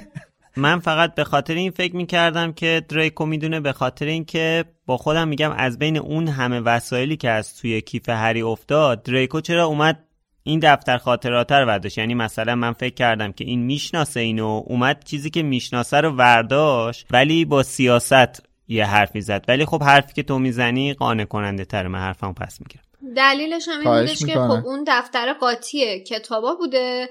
[0.58, 5.28] من فقط به خاطر این فکر می‌کردم که دریکو می‌دونه به خاطر اینکه با خودم
[5.28, 10.04] میگم از بین اون همه وسایلی که از توی کیف هری افتاد دریکو چرا اومد
[10.44, 15.04] این دفتر خاطرات رو برداشت یعنی مثلا من فکر کردم که این می‌شناسه اینو اومد
[15.04, 20.24] چیزی که می‌شناسه رو ورداشت ولی با سیاست یه حرفی زد ولی خب حرفی که
[20.24, 22.84] تو می‌زنی قانع کننده تر من حرفمو پس می‌گیرم.
[23.16, 27.10] دلیلش هم این بودش که خب اون دفتر قاطی کتابا بوده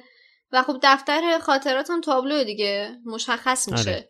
[0.52, 2.90] و خب دفتر خاطرات هم تابلو دیگه.
[3.06, 3.90] مشخص میشه.
[3.90, 4.08] آره.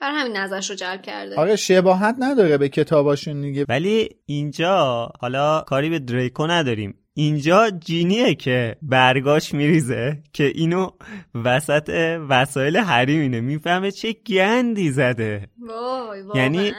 [0.00, 1.36] بر همین نظرش رو جلب کرده.
[1.36, 3.66] آره شباهت نداره به کتاباشون دیگه.
[3.68, 6.98] ولی اینجا حالا کاری به دریکو نداریم.
[7.14, 10.90] اینجا جینیه که برگاش میریزه که اینو
[11.34, 15.48] وسط وسایل حریمینه می‌فهمه چه گندی زده.
[16.34, 16.72] یعنی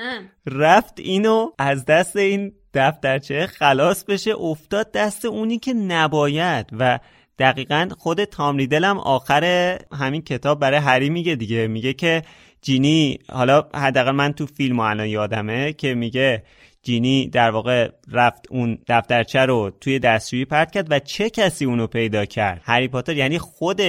[0.45, 6.65] رفت اینو از دست این دفترچه خلاص بشه افتاد دست اونی که نباید.
[6.79, 6.99] و
[7.39, 11.67] دقیقا خود تام ریدل هم آخر همین کتاب برای هری میگه دیگه.
[11.67, 12.21] میگه که
[12.61, 16.43] جینی حالا حداقل من تو فیلم الان یادمه که میگه
[16.83, 21.87] جینی در واقع رفت اون دفترچه رو توی دستشویی پرت کرد و چه کسی اونو
[21.87, 23.81] پیدا کرد؟ هری پاتر یعنی خود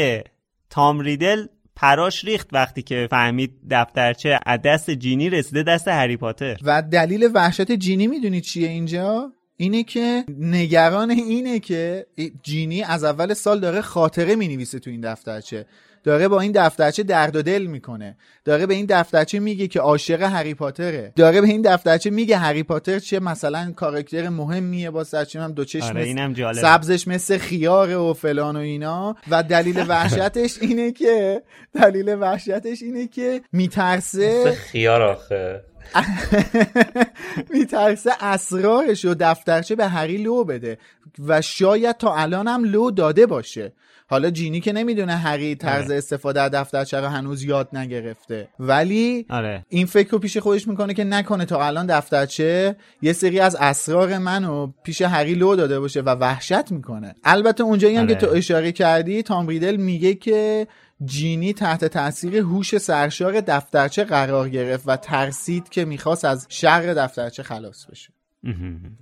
[0.71, 6.57] تام ریدل پراش ریخت وقتی که فهمید دفترچه از دست جینی رسیده دست هری پاتر.
[6.63, 12.07] و دلیل وحشت جینی می‌دونید چیه اینجا؟ اینه که نگران اینه که
[12.43, 15.67] جینی از اول سال داره خاطره می‌نویسه تو این دفترچه.
[16.05, 18.17] داره با این دفترچه درد و دل می‌کنه.
[18.45, 21.13] داره به این دفترچه میگه که عاشق هری پاتره.
[21.17, 25.65] داره به این دفترچه میگه هری پاتر چه مثلا کاراکتر مهمیه با سرچین هم دو
[25.65, 29.17] چشم آره سبزش مثل خیاره و فلان و اینا.
[29.31, 31.43] و دلیل وحشتش اینه که
[31.75, 35.65] دلیل وحشتش اینه که میترسه خیار آخه.
[37.55, 40.79] میترسه اسرارش و دفترچه به هری لو بده
[41.19, 43.73] و شاید تا الان هم لو داده باشه
[44.07, 45.97] حالا جینی که نمی‌دونه هری طرز آره.
[45.97, 49.67] استفاده از دفترچه رو هنوز یاد نگرفته ولی آره.
[49.69, 54.19] این فکر رو پیش خودش می‌کنه که نکنه تا الان دفترچه یه سری از اسرار
[54.19, 58.39] منو پیش هری لو داده باشه و وحشت می‌کنه البته اونجایی هم که تو آره.
[58.39, 60.67] اشاره کردی تام ریدل میگه که
[61.05, 67.43] جینی تحت تاثیر هوش سرشار دفترچه قرار گرفت و ترسید که می‌خواست از شر دفترچه
[67.43, 68.13] خلاص بشه.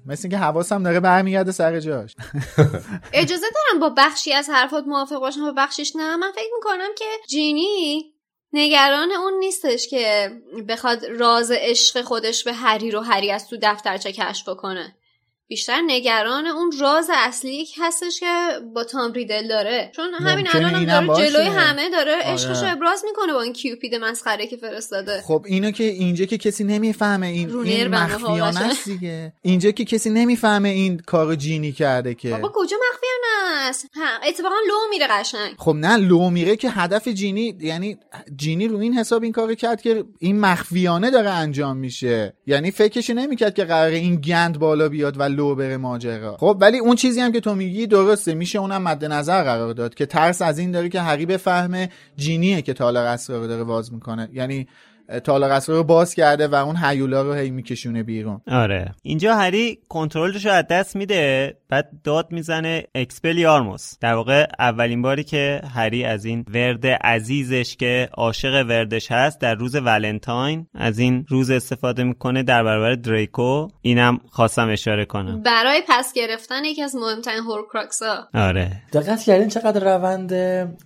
[0.06, 2.16] مثل اینکه حواسم داره برمیگرده سر جاش.
[3.12, 7.04] اجازه دارم با بخشی از حرفات موافق باشم با بخشیش نه من فکر می‌کنم که
[7.30, 8.12] جینی
[8.52, 10.30] نگران اون نیستش که
[10.68, 14.96] بخواد راز عشق خودش به هری رو هری از تو دفترچه کشف کنه
[15.52, 18.26] بیشتر نگران اون راز اصلی هستش که
[18.74, 19.92] با تام ریدل داره.
[19.96, 22.22] چون همین الان هم داره جلوی همه داره آره.
[22.24, 25.22] عشقش ابراز می‌کنه با این کیوپید مسخره که فرستاده.
[25.26, 29.32] خب اینو که اینجا که کسی نمی‌فهمه این این مخفیانه است دیگه.
[29.42, 32.30] اینجا که کسی نمی‌فهمه این کارو جینی کرده که.
[32.30, 33.86] بابا کجا مخفیانه است؟
[34.28, 35.54] اتفاقا لو میره قشنگ.
[35.58, 37.96] خب نه لو میره که هدف جینی یعنی
[38.36, 42.36] جینی رو این حساب این کارو کرد که این مخفیانه داره انجام میشه.
[42.46, 46.36] یعنی فکرش نمی‌کرد که قرار این گند بالا بیاد و لو بره ماجرا.
[46.36, 48.34] خب ولی اون چیزی هم که تو میگی درسته.
[48.34, 52.62] میشه اونم مد نظر قرار داد که ترس از این داره که هری بفهمه جینیه
[52.62, 54.28] که تالار اسرار داره باز می‌کنه.
[54.32, 54.68] یعنی
[55.24, 58.40] تالار اسرار رو باز کرده و اون هیولا رو هی میکشونه بیرون.
[58.48, 58.94] آره.
[59.02, 63.94] اینجا هری کنترلش رو از دست میده بعد داد می‌زنه اکسپلیارموس.
[64.00, 69.54] در واقع اولین باری که هری از این ورد عزیزش که عاشق وردش هست در
[69.54, 73.68] روز ولنتاین از این روز استفاده می‌کنه در برابر دریکو.
[73.80, 75.42] اینم خواستم اشاره کنم.
[75.42, 78.82] برای پس گرفتن یکی از مهمترین هورکراکس ها آره.
[78.92, 80.32] دقت کردین چقدر روند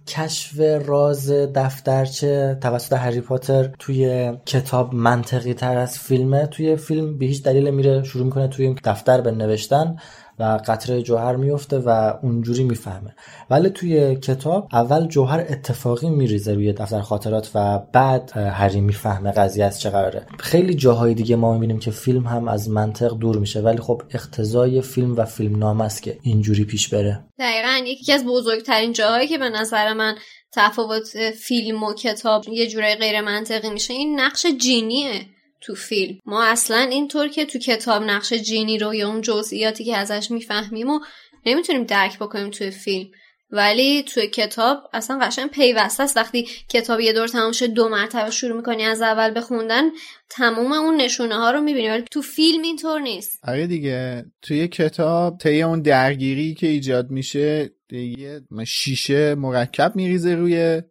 [0.08, 4.05] کشف راز دفترچه توسط هری پاتر توی
[4.46, 6.46] کتاب منطقی تر از فیلمه.
[6.46, 9.96] توی فیلم به هیچ دلیل میره شروع می‌کنه توی دفتر به نوشتن.
[10.39, 13.14] و قطره جوهر میفته و اونجوری می‌فهمه.
[13.51, 19.64] ولی توی کتاب اول جوهر اتفاقی میریزه روی دفتر خاطرات و بعد هری می‌فهمه قضیه
[19.64, 20.26] از چه قراره.
[20.39, 24.82] خیلی جاهای دیگه ما می‌بینیم که فیلم هم از منطق دور میشه ولی خب اقتضای
[24.82, 27.24] فیلم و فیلم نام است که اینجوری پیش بره.
[27.39, 30.14] دقیقا یکی از بزرگترین جاهایی که به نظر من
[30.53, 35.36] تفاوت فیلم و کتاب یه جورای غیر منطقی میشه این نقش جینیه.
[35.66, 36.18] تو فیلم.
[36.26, 40.90] ما اصلا اینطور که تو کتاب نقش جینی رو یا اون جزئیاتی که ازش می‌فهمیم
[40.90, 41.00] و
[41.46, 43.08] نمی‌تونیم درک بکنیم توی فیلم.
[43.50, 46.16] ولی توی کتاب اصلا قشنگ پیوسته است.
[46.16, 49.82] وقتی کتاب یه دور تمام شد دو مرتبه شروع می‌کنی از اول بخوندن
[50.30, 51.88] تموم اون نشونه ها رو می‌بینی.
[51.88, 53.38] ولی تو فیلم اینطور نیست.
[53.42, 54.24] آره دیگه.
[54.42, 60.82] توی کتاب طی اون درگیری که ایجاد میشه یه شیشه مرکب میریزه روی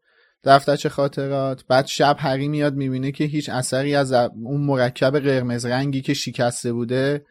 [0.46, 1.64] دفترچه خاطرات.
[1.68, 6.74] بعد شب هری میاد می‌بینه که هیچ اثری از اون مرکب قرمز رنگی که شکسته
[6.74, 7.26] بوده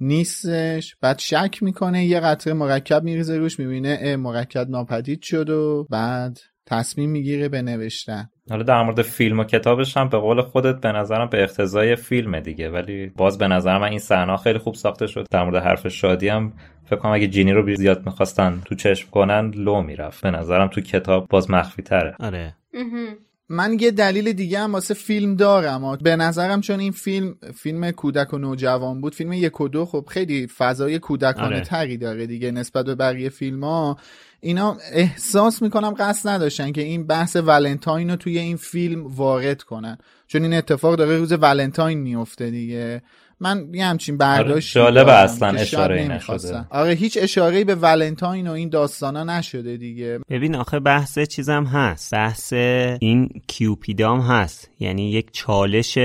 [0.00, 0.96] نیستش.
[1.00, 7.10] بعد شک می‌کنه یه قطره مرکب میریزه روش می‌بینه مرکب ناپدید شد و بعد تصمیم
[7.10, 11.28] می‌گیره به نوشتن حالا در مورد فیلم و کتابش هم به قول خودت به نظرم
[11.28, 15.26] به اقتضای فیلم دیگه ولی باز به نظر من این صحنه خیلی خوب ساخته شد.
[15.30, 16.52] در مورد حرف شادی هم
[16.84, 20.22] فکر کنم اگه جینی رو زیاد می‌خواستن تو چشم کنن لو می‌رفت.
[20.22, 22.16] به نظرم تو کتاب باز مخفی تره.
[22.20, 22.56] آره.
[23.52, 25.96] من یه دلیل دیگه هم واسه فیلم دارم.
[25.96, 30.04] به نظرم چون این فیلم فیلم کودک و نوجوان بود فیلم یک و دو خب
[30.08, 31.60] خیلی فضای کودکانه آره.
[31.60, 33.96] تری داره دیگه نسبت به بقیه فیلم ها.
[34.40, 39.98] اینا احساس می‌کنم قصد نداشتن که این بحث ولنتاین رو توی این فیلم وارد کنن.
[40.26, 43.02] چون این اتفاق داره روز ولنتاین میفته دیگه.
[43.42, 46.66] من یه همچین برداشت آره جالب اصلا اشاره نشده.
[46.70, 50.20] آره هیچ اشاره به ولنتاین و این داستانا نشده دیگه.
[50.30, 52.14] ببین آخه بحث چیزم هست.
[52.14, 54.70] بحث این کیوپیدام هست.
[54.80, 55.98] یعنی یک چالش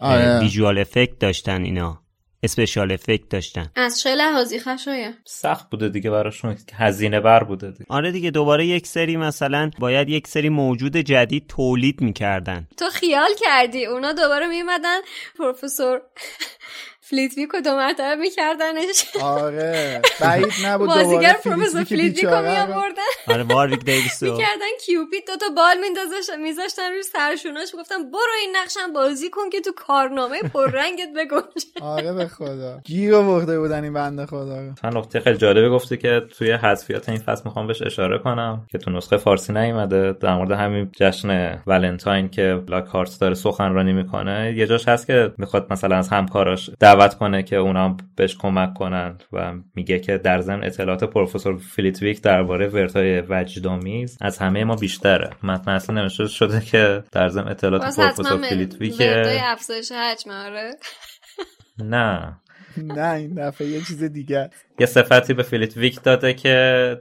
[0.00, 0.38] آره.
[0.40, 2.00] ویژوال افکت داشتن اینا.
[2.42, 3.70] اسپشال افکت داشتن.
[3.76, 6.56] از چه لحاظی خشایه؟ سخت بوده دیگه براشون.
[6.74, 7.84] هزینه بر بوده دیگه.
[7.88, 12.68] آره دیگه دوباره یک سری مثلا باید یک سری موجود جدید تولید می‌کردن.
[12.76, 14.98] تو خیال کردی؟ اونا دوباره میمدن
[15.38, 16.00] پروفسور.
[17.06, 19.16] فلیتویک رو دو مرتبه میکردنش.
[19.22, 20.00] آره.
[20.20, 23.02] بعید نبود بازیگر پروفسور فلیتویک رو میآوردن.
[23.28, 27.74] آره وارویک دیویس می‌کردن کیوپید دو تا بال میندازش میذاشتن روی سرشوناش.
[27.78, 32.80] گفتم برو این نقشم بازی کن که تو کارنامه پررنگت بگنج آره به خدا.
[32.84, 34.98] گیر آورده بودن این بنده خدا رو.
[34.98, 38.90] نکته خیلی جالبه گفته که توی حذفیات این فصل می‌خوام بهش اشاره کنم که تو
[38.90, 40.12] نسخه فارسی نیومده.
[40.12, 45.32] در مورد همین جشن ولنتاین که بلاک هارت داره سخنرانی می‌کنه یه جاش هست که
[45.38, 50.40] می‌خواد مثلا از همکاراش دعوت کنه که اونا بهش کمک کنن و میگه که در
[50.40, 55.30] ضمن اطلاعات پروفسور فلیتویک درباره وردای وجدآمیز از همه ما بیشتره.
[55.42, 58.94] متن اصلا نوشته شده که در ضمن اطلاعات پروفسور فلیتویک
[59.44, 60.70] افزایش حجم آره.
[61.78, 62.40] نه.
[62.76, 66.98] نه این دفعه یه چیز دیگه یه صفتی به فلیتویک داده که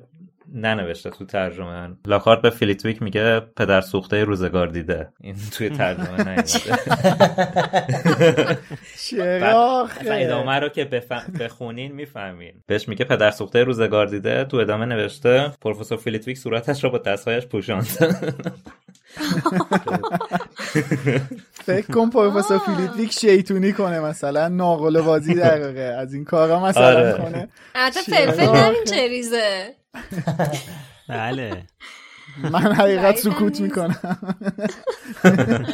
[0.54, 1.90] ننوشته تو ترجمه.
[2.06, 5.10] لاکهارت به فلیتویک میگه پدر سوخته روزگار دیده.
[5.22, 6.44] این توی ترجمه نیومده.
[8.98, 10.90] چرا ادامه رو که
[11.40, 12.54] بخونین می‌فهمین.
[12.68, 14.46] بهش میگه پدر سوخته روزگار دیده.
[14.46, 17.88] تو ادامه نوشته پروفسور فلیتویک صورتش رو با دستهایش پوشاند.
[21.54, 25.82] فکر کن پروفسور فلیتویک شیطونی کنه مثلا ناقلا بازی دقیقا.
[25.82, 27.18] از این کارا مثلا آره.
[27.18, 27.48] کنه.
[27.76, 29.76] حتی فلفل چه ریزه؟
[31.10, 31.64] بله.
[32.52, 34.18] من حقیقت سکوت می‌کنم.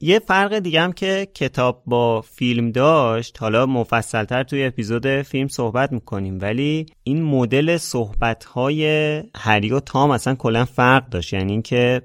[0.00, 5.92] یه فرق دیگه هم که کتاب با فیلم داشت حالا مفصلتر توی اپیزود فیلم صحبت
[5.92, 11.32] می‌کنیم ولی این مدل صحبت های هری و تام اصلا کلا فرق داشت.
[11.32, 12.02] یعنی اینکه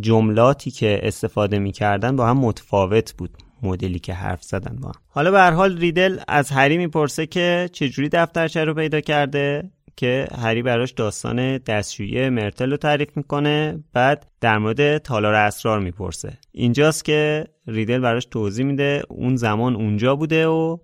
[0.00, 3.30] جملاتی که استفاده می‌کردن با هم متفاوت بود
[3.62, 4.94] مدلی که حرف زدن با هم.
[5.08, 10.26] حالا به هر حال ریدل از هری می‌پرسه که چجوری دفترچه رو پیدا کرده؟ که
[10.42, 16.38] هری براش داستان دستشویی مرتل رو تعریف می‌کنه بعد در مورد تالار اسرار می‌پرسه.
[16.52, 20.76] اینجاست که ریدل براش توضیح میده اون زمان اونجا بوده و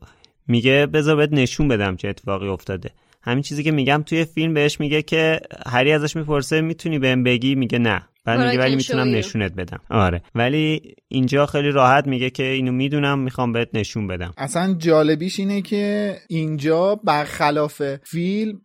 [0.48, 2.90] میگه بذار بهت نشون بدم چه اتفاقی افتاده.
[3.22, 7.54] همین چیزی که میگم توی فیلم بهش میگه که هری ازش می‌پرسه می‌تونی بهم بگی؟
[7.54, 8.02] میگه نه.
[8.24, 9.80] بعد میگه ولی می‌تونم نشونت بدم.
[9.90, 10.22] آره.
[10.34, 14.34] ولی اینجا خیلی راحت میگه که اینو می‌دونم می‌خوام بهت نشون بدم.
[14.38, 18.60] اصلا جالبیش اینه که اینجا برخلاف فیلم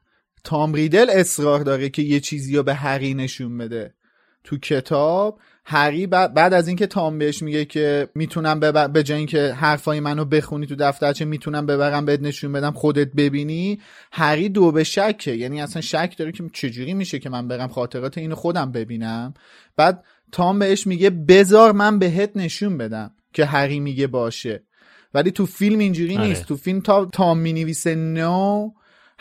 [0.50, 3.94] تام ریدل اصرار داره که یه چیزی رو به هری نشون بده.
[4.44, 8.88] تو کتاب هری بعد از اینکه تام بهش میگه که می‌تونم ببر...
[8.88, 13.80] به جای اینکه حرفای منو بخونی تو دفترچه می‌تونم ببرم بهت نشون بدم خودت ببینی.
[14.12, 15.36] هری دو به شکه.
[15.36, 19.34] یعنی اصلا شک داره که چجوری میشه که من برم خاطرات اینو خودم ببینم.
[19.78, 24.64] بعد تام بهش میگه بزار من بهت نشون بدم که هری میگه باشه.
[25.14, 26.28] ولی تو فیلم اینجوری آره.
[26.28, 26.46] نیست.
[26.46, 28.70] تو فیلم تا تام می‌نویسه نو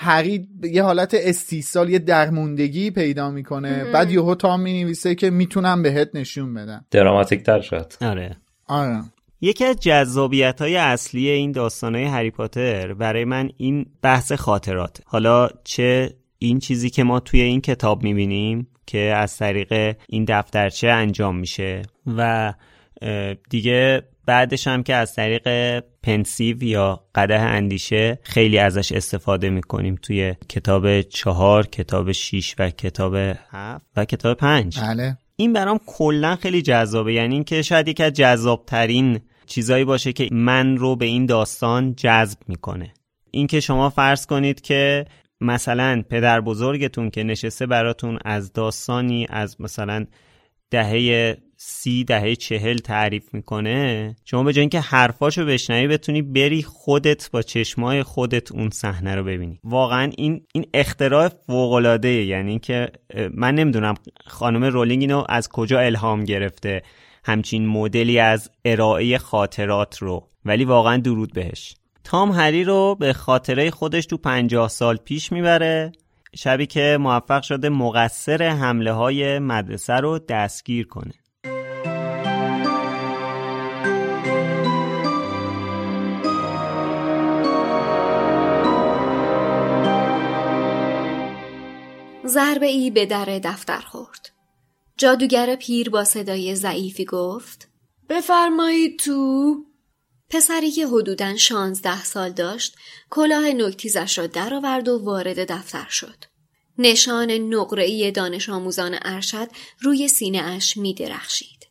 [0.01, 3.85] هری یه حالت استیصال یه درموندگی پیدا می‌کنه.
[3.93, 6.85] بعد یهو تام می‌نویسه که می‌تونم بهت نشون بدم.
[6.91, 8.37] دراماتیک تر شد آره.
[8.67, 9.03] آره.
[9.41, 15.01] یکی از جذابیت های اصلی این داستان های هری پاتر برای من این بحث خاطرات.
[15.07, 20.89] حالا چه این چیزی که ما توی این کتاب می‌بینیم که از طریق این دفترچه
[20.89, 21.83] انجام میشه
[22.17, 22.55] و
[23.51, 30.35] دیگه بعدش هم که از طریق پنسیو یا قده اندیشه خیلی ازش استفاده می‌کنیم توی
[30.49, 33.14] کتاب چهار کتاب شیش و کتاب
[33.51, 34.81] هفت و کتاب پنج.
[34.81, 35.16] بله.
[35.37, 37.12] این برام کلا خیلی جذابه.
[37.12, 42.39] یعنی اینکه شاید یکی از جذابترین چیزایی باشه که من رو به این داستان جذب
[42.49, 42.93] می‌کنه.
[43.31, 45.05] اینکه شما فرض کنید که
[45.41, 50.07] مثلا پدر بزرگتون که نشسته براتون از داستانی از مثلا
[50.70, 54.17] دهه سی دهه چهل تعریف می‌کنه.
[54.25, 59.25] شما به جای اینکه حرفاشو بشنوی بتونی بری خودت با چشمای خودت اون صحنه رو
[59.25, 59.61] ببینی.
[59.65, 62.89] واقعا این این اختراع فوق العاده یعنی اینکه
[63.35, 63.95] من نمی‌دونم
[64.27, 66.83] خانم رولینگ اینو از کجا الهام گرفته.
[67.25, 70.29] همچین مدلی از ارائه خاطرات رو.
[70.45, 71.75] ولی واقعا درود بهش.
[72.05, 75.93] تام هری رو به خاطره خودش تو پنجاه سال پیش می‌بره.
[76.37, 81.13] شبی که موفق شده مقصر حمله های مدرسه رو دستگیر کنه.
[92.29, 94.31] ضربه ای به در دفتر خورد.
[94.97, 97.68] جادوگر پیر با صدای ضعیفی گفت
[98.09, 99.55] بفرمایید تو
[100.31, 102.76] پسری که حدوداً شانزده سال داشت
[103.11, 106.24] کلاه نکتیزش را درآورد و وارد دفتر شد.
[106.79, 109.49] نشان نقره‌ای دانش آموزان ارشد
[109.81, 111.68] روی سینه اش می درخشید.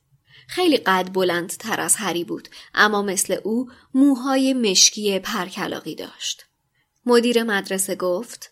[0.47, 6.45] خیلی قد بلند تر از هری بود اما مثل او موهای مشکی پرکلاقی داشت.
[7.05, 8.51] مدیر مدرسه گفت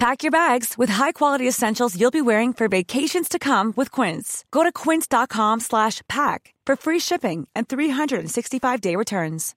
[0.00, 4.46] Pack your bags with high-quality essentials you'll be wearing for vacations to come with Quince.
[4.50, 9.54] Go to quince.com slash pack for free shipping and 365-day returns.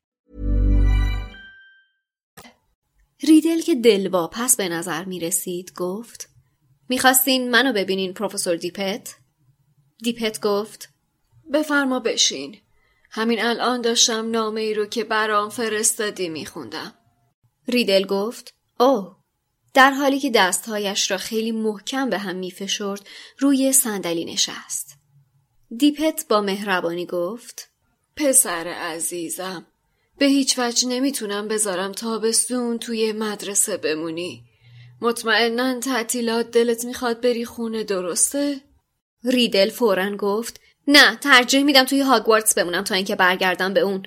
[3.24, 6.30] ریدل که دلواپس به نظر می رسید گفت
[6.90, 9.16] میخواستین منو ببینین پروفسور دیپت؟
[10.04, 10.90] دیپت گفت
[11.54, 12.58] بفرما بشین.
[13.12, 16.94] همین الان داشتم نامه ای رو که برام فرستادی میخوندم.
[17.68, 19.17] ریدل گفت اوه
[19.75, 23.07] در حالی که دستهایش را خیلی محکم به هم میفشرد
[23.39, 24.97] روی صندلی نشست.
[25.77, 27.71] دیپت با مهربانی گفت
[28.17, 29.67] پسر عزیزم
[30.19, 34.45] به هیچ وجه نمی‌تونم بذارم تابستون توی مدرسه بمونی.
[35.01, 38.61] مطمئنا تعطیلات دلت می‌خواد بری خونه درسته؟
[39.25, 44.03] ریدل فورا گفت نه ترجیح میدم توی هاگوارتس بمونم تا اینکه برگردم به اون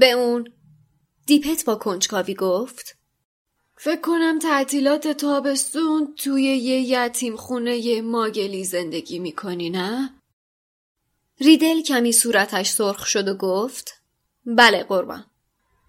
[0.00, 0.52] به اون
[1.26, 2.96] دیپت با کنجکاوی گفت
[3.84, 10.10] فکر کنم تعطیلات تابستون توی یه یتیم خونه ماگلی زندگی می‌کنی نه؟
[11.40, 14.02] ریدل کمی صورتش سرخ شد و گفت
[14.46, 15.24] بله قربان.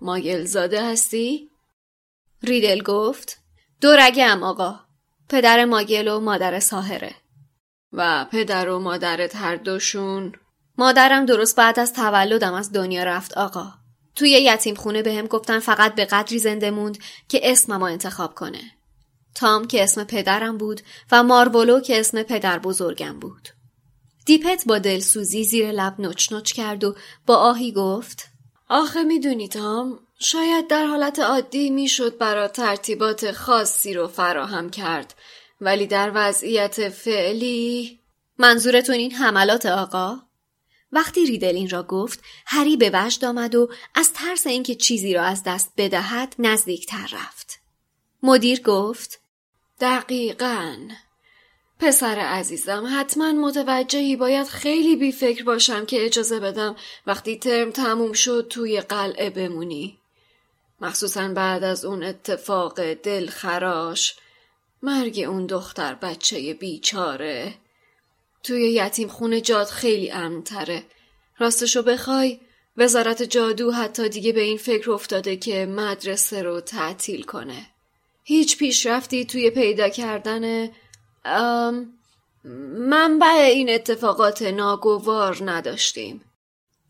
[0.01, 1.49] ماگل زاده هستی؟
[2.43, 3.37] ریدل گفت
[3.81, 4.79] دورگم آقا.
[5.29, 7.15] پدر ماگل و مادر ساهره.
[7.93, 10.33] و پدر و مادرت هر دوشون.
[10.77, 13.84] مادرم درست بعد از تولدم از دنیا رفت آقا.
[14.15, 16.97] توی یتیم خونه به هم گفتن فقط به قدری زنده موند
[17.29, 18.61] که اسمم انتخاب کنه.
[19.35, 23.49] تام که اسم پدرم بود و مارولو که اسم پدر بزرگم بود.
[24.25, 26.95] دیپت با دلسوزی زیر لب نوچ نوچ کرد و
[27.25, 28.27] با آهی گفت
[28.69, 35.13] آخه می‌دونی تام شاید در حالت عادی می‌شد برا ترتیبات خاصی رو فراهم کرد
[35.61, 37.99] ولی در وضعیت فعلی
[38.37, 40.24] منظورتون این حملات آقا؟
[40.95, 45.23] وقتی ریدل این را گفت هری به وجد آمد و از ترس اینکه چیزی را
[45.23, 47.59] از دست بدهد نزدیکتر رفت.
[48.23, 49.19] مدیر گفت
[49.79, 50.75] دقیقا.
[51.79, 56.75] پسر عزیزم حتما متوجهی باید خیلی بی فکر باشم که اجازه بدم
[57.07, 59.97] وقتی ترم تموم شد توی قلعه بمونی.
[60.81, 64.15] مخصوصا بعد از اون اتفاق دلخراش.
[64.81, 67.53] مرگ اون دختر بچه بیچاره.
[68.45, 70.83] توی یتیم خونه جاد خیلی امنتره.
[71.37, 72.39] راستشو بخوای
[72.77, 77.67] وزارت جادو حتی دیگه به این فکر افتاده که مدرسه رو تعطیل کنه.
[78.23, 80.69] هیچ پیشرفتی توی پیدا کردن
[82.89, 86.21] منبع این اتفاقات ناگوار نداشتیم.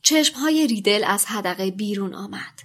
[0.01, 2.59] چشمهای ریدل از حدقه بیرون آمد.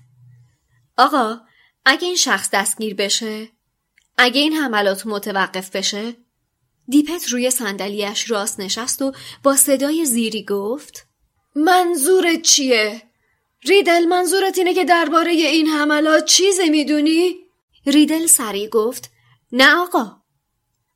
[0.97, 1.41] آقا
[1.85, 3.49] اگه این شخص دستگیر بشه؟
[4.19, 6.17] اگه این حملات متوقف بشه؟
[6.91, 9.13] دیپت روی صندلیاش راست نشست و
[9.43, 11.07] با صدای زیری گفت
[11.57, 13.03] منظورت چیه؟
[13.65, 17.35] ریدل منظورت اینه که درباره این حملات چیزی می‌دونی؟
[17.87, 19.11] ریدل سریع گفت
[19.53, 20.17] نه آقا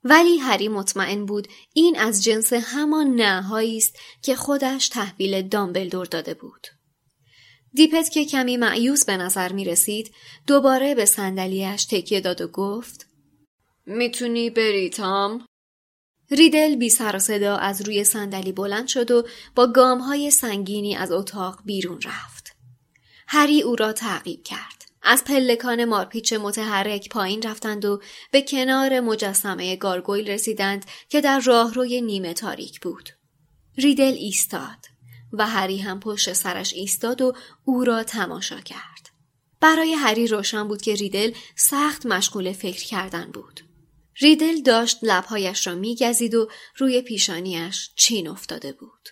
[0.04, 6.34] ولی هری مطمئن بود این از جنس همان نهایی است که خودش تحویل دامبلدور داده
[6.34, 6.66] بود.
[7.72, 10.14] دیپت که کمی معیوس به نظر می رسید
[10.46, 13.06] دوباره به صندلیاش تکیه داد و گفت
[13.86, 15.46] می‌تونی بری تام؟
[16.30, 21.12] ریدل بی سر صدا از روی صندلی بلند شد و با گام های سنگینی از
[21.12, 22.56] اتاق بیرون رفت.
[23.26, 24.84] هری او را تعقیب کرد.
[25.02, 28.00] از پلکان مارپیچ متحرک پایین رفتند و
[28.30, 33.10] به کنار مجسمه گارگویل رسیدند که در راهروی نیمه تاریک بود.
[33.78, 34.86] ریدل ایستاد
[35.32, 37.32] و هری هم پشت سرش ایستاد و
[37.64, 39.10] او را تماشا کرد.
[39.60, 43.60] برای هری روشن بود که ریدل سخت مشغول فکر کردن بود.
[44.20, 49.08] ریدل داشت لبهایش را میگزید و روی پیشانیش چین افتاده بود.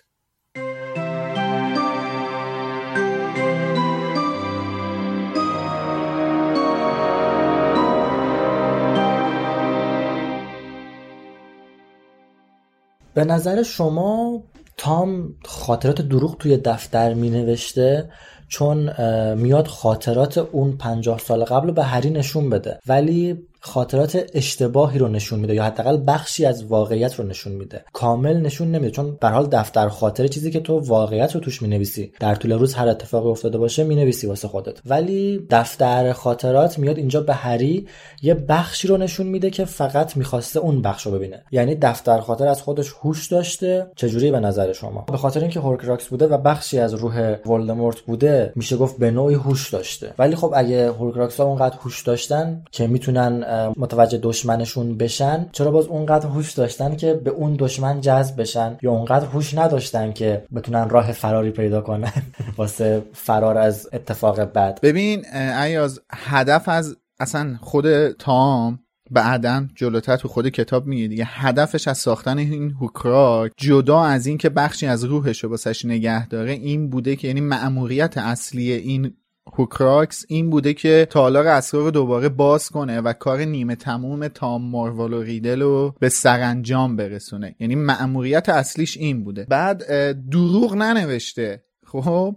[13.14, 14.42] به نظر شما
[14.76, 18.10] تام خاطرات دروغ توی دفتر می نوشته
[18.48, 18.90] چون
[19.34, 25.40] میاد خاطرات اون پنجاه سال قبل به هری نشون بده ولی خاطرات اشتباهی رو نشون
[25.40, 27.84] میده یا حداقل بخشی از واقعیت رو نشون میده.
[27.92, 32.12] کامل نشون نمیده چون به حال دفتر خاطره چیزی که تو واقعیت رو توش می‌نویسی.
[32.20, 34.78] در طول روز هر اتفاقی افتاده باشه می‌نویسی واسه خودت.
[34.86, 37.86] ولی دفتر خاطرات میاد اینجا به هری
[38.22, 41.42] یه بخشی رو نشون میده که فقط می‌خواسته اون بخش رو ببینه.
[41.52, 43.86] یعنی دفتر خاطرات خودش هوش داشته.
[43.96, 48.52] چجوری به نظر شما؟ به خاطر اینکه هورکراکس بوده و بخشی از روح ولدمورت بوده
[48.56, 50.14] میشه گفت به نوعی هوش داشته.
[50.18, 53.44] ولی خب اگه هورکراکس ها اونقدر هوش داشتن که می‌تونن
[53.76, 58.90] متوجه دشمنشون بشن چرا باز اونقدر هوش داشتن که به اون دشمن جذب بشن یا
[58.90, 62.12] اونقدر هوش نداشتن که بتونن راه فراری پیدا کنن
[62.58, 68.78] واسه فرار از اتفاق بد ببین ایاز هدف از اصلا خود تام
[69.10, 71.24] بعدا جلوتر تو خود کتاب میگه دیگه.
[71.26, 76.28] هدفش از ساختن این هوکراک جدا از این که بخشی از روحش رو واسش نگه
[76.28, 79.14] داره این بوده که یعنی مأموریت اصلی این
[79.54, 84.62] هوکراکس این بوده که تالار اسرار رو دوباره باز کنه و کار نیمه تموم تام
[84.62, 87.56] ماروال و ریدل رو به سرانجام برسونه.
[87.60, 89.46] یعنی مأموریت اصلیش این بوده.
[89.48, 89.82] بعد
[90.30, 91.64] دروغ ننوشته.
[91.86, 92.36] خب؟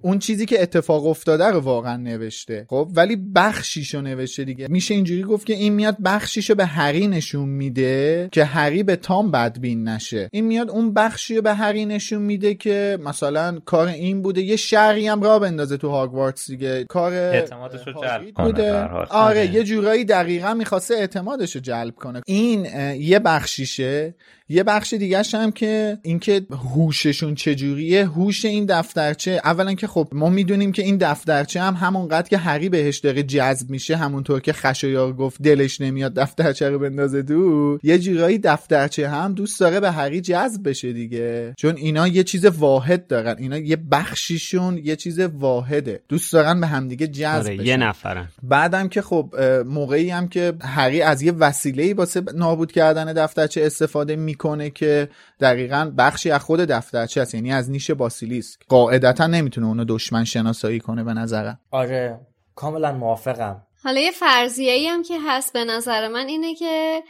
[0.00, 2.66] اون چیزی که اتفاق افتاده رو واقعا نوشته.
[2.68, 4.68] خب ولی بخشیشو نوشته دیگه.
[4.68, 9.30] میشه اینجوری گفت که این میاد بخشیشو به هری نشون میده که هری به تام
[9.30, 10.28] بدبین نشه.
[10.32, 14.42] این میاد اون بخشی به هری نشون میده که مثلا کار این بوده.
[14.42, 16.84] یه شهری هم را بندازه تو هاگوارتس دیگه.
[16.84, 18.84] کار اعتمادش رو جلب بوده.
[19.10, 22.22] آره یه جورایی دقیقا می‌خواسته اعتمادش رو جلب کنه.
[22.26, 22.66] این
[23.00, 24.14] یه بخشیشه
[24.48, 29.40] یه بخش دیگه هم که اینکه هوششون چجوریه هوش این دفترچه.
[29.44, 33.70] اولا که خب ما می‌دونیم که این دفترچه هم همونقدر که هری بهش داره جذب
[33.70, 39.34] میشه همونطور که خشایار گفت دلش نمیاد دفترچه رو بندازه دور یه جورایی دفترچه هم
[39.34, 41.54] دوست داره به هری جذب بشه دیگه.
[41.56, 43.36] چون اینا یه چیز واحد دارن.
[43.38, 46.00] اینا یه بخشیشون یه چیز واحده.
[46.08, 48.28] دوست دارن به همدیگه جذب آره، یه نفرن.
[48.42, 49.34] بعدم که خب
[49.66, 55.08] موقعی هم که هری از یه وسیله‌ای واسه نابود کردن دفترچه استفاده می می‌کنه که
[55.40, 58.60] دقیقا بخشی از خود دفترچه هست یعنی از نیش باسیلیسک.
[58.68, 61.60] قاعدتا نمی‌تونه اونو دشمن شناسایی کنه به نظرم.
[61.70, 62.20] آره
[62.54, 63.62] کاملا موافقم.
[63.84, 67.02] حالا یه فرضیه ای هم که هست به نظر من اینه که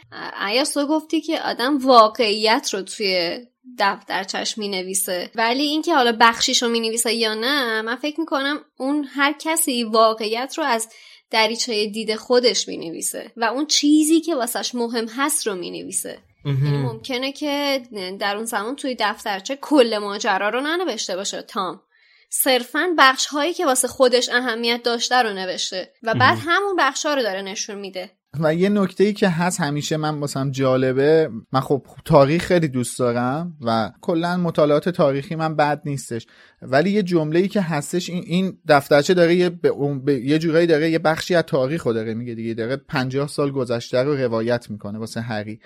[0.47, 3.39] ایاس تو گفتی که آدم واقعیت رو توی
[3.79, 8.57] دفترچش می نویسه ولی اینکه حالا بخشیش رو می نویسه یا نه من فکر می‌کنم
[8.77, 10.89] اون هر کسی واقعیت رو از
[11.31, 16.17] دریچه دید خودش می نویسه و اون چیزی که واسش مهم هست رو می نویسه
[16.45, 17.81] یعنی ممکنه که
[18.19, 21.41] در اون زمان توی دفترچه کل ماجرا رو ننوشته باشه.
[21.41, 21.81] تام.
[22.29, 27.13] صرفا بخش هایی که واسه خودش اهمیت داشته رو نوشته و بعد همون بخش ها
[27.13, 28.11] رو داره نشون میده.
[28.39, 32.99] و یه نکته ای که هست همیشه من واسم جالبه من خب تاریخ خیلی دوست
[32.99, 36.27] دارم و کلا مطالعات تاریخی من بد نیستش.
[36.61, 40.89] ولی یه جمله ای که هستش این, این دفترچه داره یه, به یه جورایی داره
[40.89, 42.53] یه بخشی از تاریخ رو داره میگه دیگه.
[42.53, 45.59] داره 50 سال گذشته رو روایت می‌کنه واسه هری.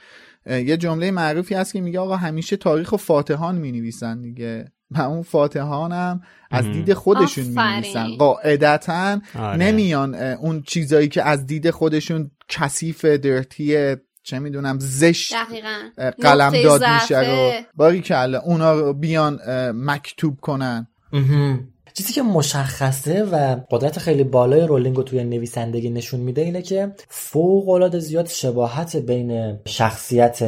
[0.46, 4.72] یه جمله معروفی هست که میگه آقا همیشه تاریخ و فاتحان می نویسن دیگه.
[4.92, 6.22] و اون فاتحان هم
[6.52, 9.58] از دید خودشون می نویسن قاعدتا آره.
[9.58, 15.34] نمیان اون چیزایی که از دید خودشون کثیف درتی چه می‌دونم زشت
[16.22, 17.52] قلم داد میشه رو.
[17.76, 19.40] باری که اونا رو بیان
[19.76, 20.88] مکتوب کنن.
[21.94, 26.92] چیزی که مشخصه و قدرت خیلی بالای رولینگ رو توی نویسندگی نشون میده اینه که
[27.08, 30.44] فوق العاده زیاد شباهت بین شخصیت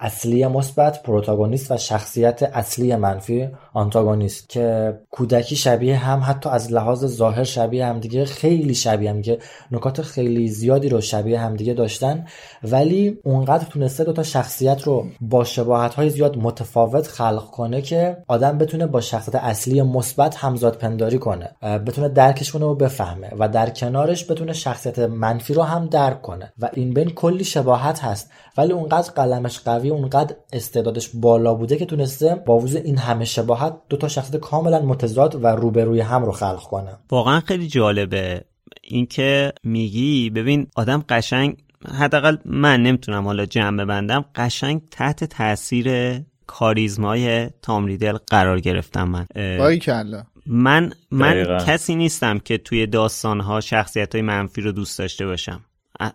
[0.00, 7.06] اصلی مثبت پروتاگونیست و شخصیت اصلی منفی آنتاگونیست که کودکی شبیه هم حتی از لحاظ
[7.06, 9.38] ظاهر شبیه هم دیگه خیلی شبیه هم که
[9.70, 12.26] نکات خیلی زیادی رو شبیه هم دیگه داشتن.
[12.62, 18.58] ولی اونقدر تونسته دوتا شخصیت رو با شباهت های زیاد متفاوت خلق کنه که آدم
[18.58, 23.70] بتونه با شخصیت اصلی مثبت همزاد پنداری کنه بتونه درکش کنه و بفهمه و در
[23.70, 26.52] کنارش بتونه شخصیت منفی رو هم درک کنه.
[26.58, 31.86] و این بین کلی شباهت هست ولی اونقدر قلمش قوی اونقدر استعدادش بالا بوده که
[31.86, 36.24] تونسته با وجود این همه شباهت راحت دو تا شخصیت کاملا متضاد و روبروی هم
[36.24, 36.98] رو خلق کنه.
[37.10, 38.44] واقعا خیلی جالبه.
[38.82, 41.56] اینکه میگی ببین آدم قشنگ
[41.98, 49.26] حداقل من نمی‌تونم حالا جمع ببندم قشنگ تحت تاثیر کاریزمای تام ریدل قرار گرفتم من.
[49.58, 55.26] بایی کلا من من کسی نیستم که توی داستانها شخصیت های منفی رو دوست داشته
[55.26, 55.60] باشم.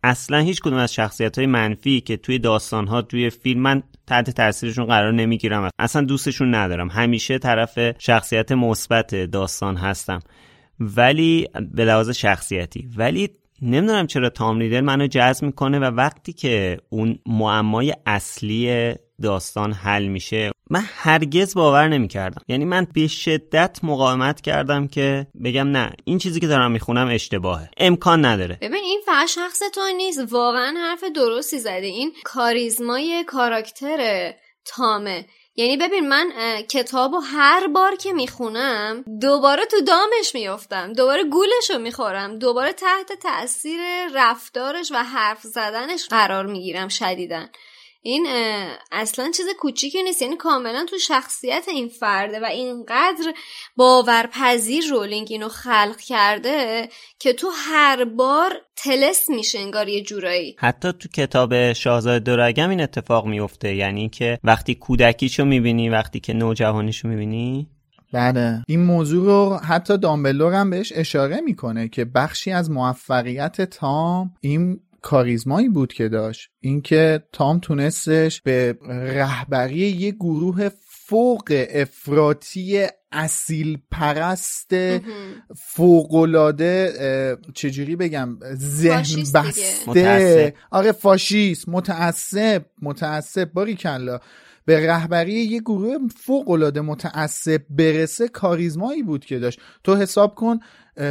[0.03, 4.85] اصلا هیچ کدوم از شخصیت های منفی که توی داستانها توی فیلم من تحت تاثیرشون
[4.85, 5.69] قرار نمی‌گیرم.
[5.79, 6.89] اصلا دوستشون ندارم.
[6.89, 10.19] همیشه طرف شخصیت مثبت داستان هستم.
[10.79, 12.89] ولی به لحاظ شخصیتی.
[12.97, 13.29] ولی
[13.61, 20.07] نمی‌دونم چرا تام ریدل منو جذب می‌کنه و وقتی که اون معمای اصلی داستان حل
[20.07, 20.51] میشه.
[20.69, 22.41] من هرگز باور نمی‌کردم.
[22.47, 27.69] یعنی من به شدت مقاومت کردم که بگم نه این چیزی که دارم می‌خونم اشتباهه.
[27.77, 28.57] امکان نداره.
[28.61, 30.33] ببین این فقط شخص تو نیست.
[30.33, 31.85] واقعا حرف درستی زده.
[31.85, 34.31] این کاریزمای کاراکتر
[34.65, 35.25] تامه.
[35.55, 36.31] یعنی ببین من
[36.69, 42.39] کتابو هر بار که می‌خونم دوباره تو دامش میفتم دوباره گولش رو می‌خورم.
[42.39, 43.79] دوباره تحت تاثیر
[44.15, 47.49] رفتارش و حرف زدنش قرار می‌گیرم شدیدن
[48.03, 48.27] این
[48.91, 50.21] اصلا چیز کوچیکی نیست.
[50.21, 53.33] یعنی کاملا تو شخصیت این فرده و اینقدر
[53.75, 56.89] باورپذیر رولینگ اینو خلق کرده
[57.19, 60.55] که تو هر بار تلس میشه انگار یه جورایی.
[60.59, 63.75] حتی تو کتاب شاهزاده دورگم این اتفاق میفته.
[63.75, 67.67] یعنی که وقتی کودکیشو می‌بینی وقتی که نوجوانیشو می‌بینی.
[68.13, 68.63] بله.
[68.67, 74.79] این موضوع رو حتی دامبلور هم بهش اشاره می‌کنه که بخشی از موفقیت تام این
[75.01, 76.49] کاریزمایی بود که داشت.
[76.59, 84.71] اینکه تام تونستش به رهبری یه گروه فوق افراطی اصیل پرست
[85.55, 94.19] فوقلاده چجوری بگم ذهن بسته آره فاشیست متعصب متعصب باری کلا
[94.65, 99.59] به رهبری یه گروه فوق العاده متعصب برسه کاریزمایی بود که داشت.
[99.83, 100.59] تو حساب کن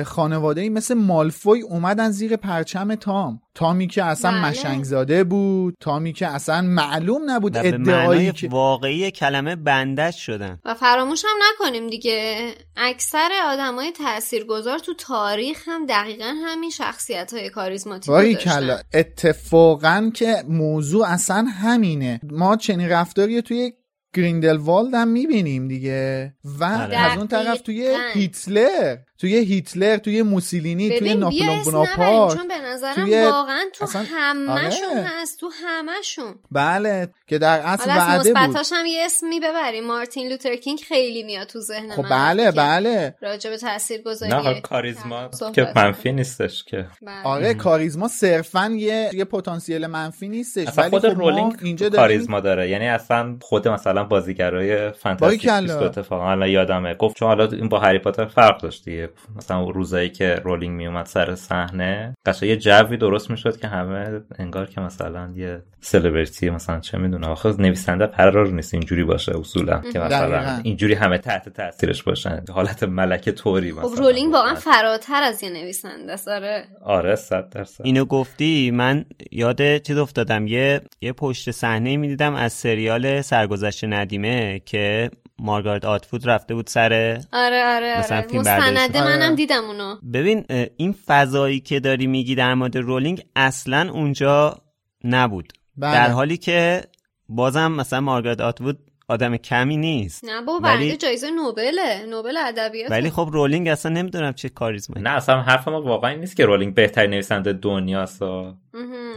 [0.06, 3.40] خانواده ای مثل مالفوی اومدن زیر پرچم تام.
[3.54, 4.48] تامی که اصلا بله.
[4.48, 5.74] مشنگ زاده بود.
[5.80, 10.58] تامی که اصلا معلوم نبود ادعایی که واقعی کلمه بندش شدن.
[10.64, 12.52] و فراموش هم نکنیم دیگه.
[12.76, 18.78] اکثر آدمای تاثیرگذار تو تاریخ هم دقیقا همین شخصیت های کاریزماتیک کلا.
[18.94, 22.20] اتفاقا که موضوع اصلا همینه.
[22.30, 23.72] ما چنین رفتاری توی
[24.14, 26.34] گریندلوالد هم می‌بینیم دیگه.
[26.44, 32.58] و از اون طرف توی هیتلر توی هیتلر توی موسولینی توی ناپلون بوناپارت چون به
[32.58, 33.24] نظرم توی...
[33.24, 35.10] واقعا تو همشون آره.
[35.20, 38.56] هست تو همشون بله که در اصل وعده بود.
[38.72, 39.86] هم یه اسمی ببریم.
[39.86, 43.14] مارتین لوتر کینگ خیلی میاد تو ذهن خب بله بله.
[43.22, 46.86] راجع به تاثیرگذاری نه کاریزما که منفی نیستش که.
[47.02, 47.22] بله.
[47.24, 52.70] آره کاریزما صرفا یه یه پتانسیل منفی نیستش اصلا خود خب رولینگ اینجا کاریزما داره.
[52.70, 56.94] یعنی اصلا خود مثلا بازیگرای فانتزی اتفاقا الان یادمه.
[56.94, 59.08] گفت چون حالا این با هری پاتر فرق داشت دیگه.
[59.36, 64.66] مثلا روزایی که رولینگ میومد سر صحنه قشنگ یه جوی درست می‌شد که همه انگار
[64.66, 69.98] که مثلا یه سلبریتی مثلا چه می‌دونه آخه نویسنده قرار نیست اینجوری باشه اصولا که
[69.98, 72.44] مثلا اینجوری همه تحت تاثیرش باشن.
[72.52, 77.84] حالت ملکه طوری مثلا خب رولینگ واقعا فراتر از یه نویسنده آره آره 100 درصد.
[77.84, 80.46] اینو گفتی؟ من یاد چیز افتادم.
[80.46, 87.20] یه یه پشت صحنه می‌دیدم از سریال سرگذشت ندیمه که مارگارت آتفود رفته بود سر
[87.32, 88.26] آره آره مثلا آره.
[88.26, 89.34] فیلم مستنده منم آره.
[89.34, 90.44] دیدم اونو ببین
[90.76, 94.62] این فضایی که داری میگی در مورد رولینگ اصلا اونجا
[95.04, 95.92] نبود بله.
[95.92, 96.82] در حالی که
[97.28, 98.78] بازم مثلا مارگارت آتفود
[99.10, 100.24] آدم کمی نیست.
[100.24, 100.96] نه بابا ولی...
[100.96, 105.04] جایزه نوبله نوبل ادبیات ولی خب رولینگ اصلا نمی‌دونم چه کاریزمایی.
[105.04, 108.22] نه اصلا حرف ما واقعا نیست که رولینگ بهترین نویسنده دنیاست.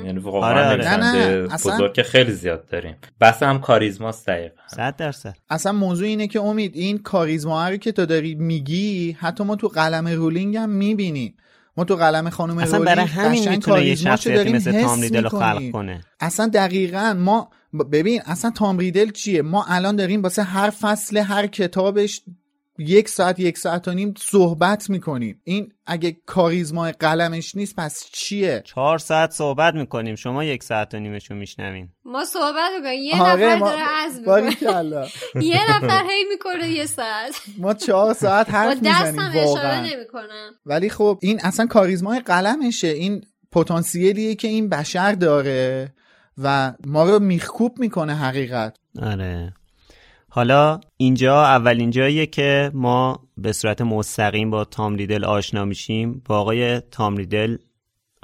[0.05, 0.75] یعنی واقعا آره, آره.
[0.75, 2.95] نویسنده بزرگ که خیلی زیاد داریم.
[3.21, 4.61] بحثم کاریزماست دقیقا.
[4.67, 5.35] 100 درصد.
[5.49, 9.67] اصلا موضوع اینه که امید این کاریزما رو که تو داری میگی حتی ما تو
[9.67, 11.35] قلم رولینگ هم می‌بینیم.
[11.77, 16.01] ما تو قلم خانم اصلا برای همین می‌تونه یه شخصیتی مثل تام ریدل خلق کنه.
[16.19, 17.49] اصلا دقیقا ما
[17.91, 22.21] ببین اصلا تام ریدل چیه؟ ما الان داریم واسه هر فصل هر کتابش
[22.77, 25.41] یک ساعت یک ساعت و نیم صحبت می‌کنیم.
[25.43, 30.15] این اگه کاریزما قلمش نیست پس چیه؟ چهار ساعت صحبت می‌کنیم.
[30.15, 31.89] شما یک ساعت و نیمشو میشنوین.
[32.05, 33.03] ما صحبت می‌کنیم.
[33.03, 34.19] یه نفر داره از
[35.41, 37.41] یه نفر هی می‌کنه یه ساعت.
[37.57, 39.87] ما چهار ساعت حرف می‌زنیم واقعا.
[40.65, 42.87] ولی خب این اصلا کاریزما قلمشه.
[42.87, 43.21] این
[43.51, 45.93] پتانسیلیه که این بشر داره
[46.37, 48.75] و ما رو میخکوب می‌کنه حقیقت.
[49.01, 49.53] آره.
[50.35, 56.21] حالا اینجا اولین جاییه که ما به صورت مستقیم با تام ریدل آشنا میشیم.
[56.25, 57.57] با آقای تام ریدل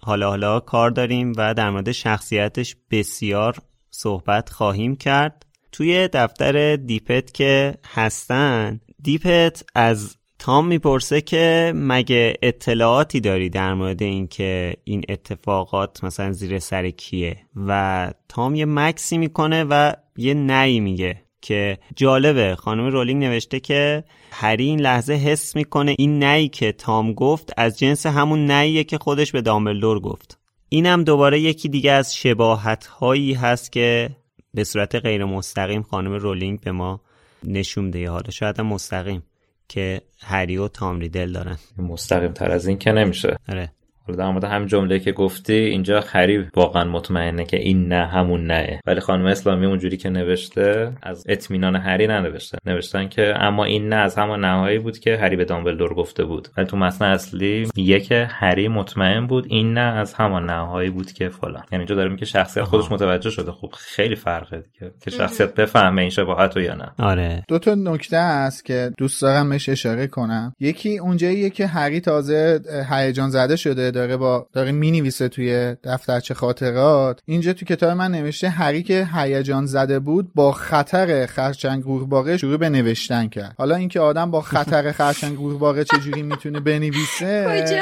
[0.04, 3.58] حالا حالا کار داریم و در مورد شخصیتش بسیار
[3.92, 5.46] صحبت خواهیم کرد.
[5.72, 14.04] توی دفتر دیپت که هستن دیپت از تام می‌پرسه که مگه اطلاعاتی داری در مورد
[14.04, 17.38] اینکه این اتفاقات مثلا زیر سر کیه؟
[17.68, 21.29] و تام یه مکسی می‌کنه و یه نی میگه.
[21.42, 22.56] که جالبه.
[22.56, 27.80] خانم رولینگ نوشته که هری این لحظه حس می‌کنه این نی که تام گفت از
[27.80, 30.40] جنس همون نیه که خودش به دامبلدور گفت.
[30.70, 34.10] اینم دوباره یکی دیگه از شباهت هایی هست که
[34.54, 37.02] به صورت غیر مستقیم خانم رولینگ به ما
[37.44, 39.24] نشون ده حالا شاید مستقیم
[39.68, 41.58] که هری و تام ریدل دارن.
[41.78, 43.38] مستقیم تر از این که نمیشه.
[43.50, 43.72] آره.
[44.18, 48.80] در مورد همین جمله که گفتی اینجا خریب واقعا مطمئنه که این نه همون نه.
[48.86, 52.58] ولی خانم اسلامی اونجوری که نوشته از اطمینان هری ننوشته.
[52.66, 56.48] نوشتن که اما این نه از همون نهایی بود که هری به دامبلدور گفته بود.
[56.58, 61.12] ولی تو متن اصلی میگه که هری مطمئن بود این نه از همان نهایی بود
[61.12, 61.64] که فلان.
[61.72, 63.52] یعنی اینجا داره میگه شخصیت خودش متوجه شده.
[63.52, 66.92] خب خیلی فرقه دیگه که شخصیت بفهمه این شباهت یا نه.
[67.00, 67.44] آره.
[67.48, 70.54] دو تا نکته است که دوست دارم بهش اشاره کنم.
[70.60, 77.22] یکی اونجاییه که هری تازه هیجان زده شده داره با داره می‌نویسه توی دفترچه خاطرات.
[77.26, 82.58] اینجا تو کتاب من نوشته هری که هیجان زده بود با خطر خرچنگ قورباغه شروع
[82.58, 83.56] به نوشتن کرد.
[83.58, 87.82] حالا اینکه آدم با خطر خرچنگ قورباغه چجوری می‌تونه بنویسه؟ کجا؟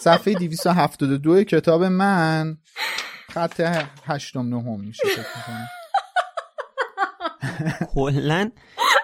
[0.00, 2.56] صفحه 272 کتاب من.
[3.30, 3.60] خط
[4.06, 5.02] هشتم نهم میشه
[7.94, 8.50] کلا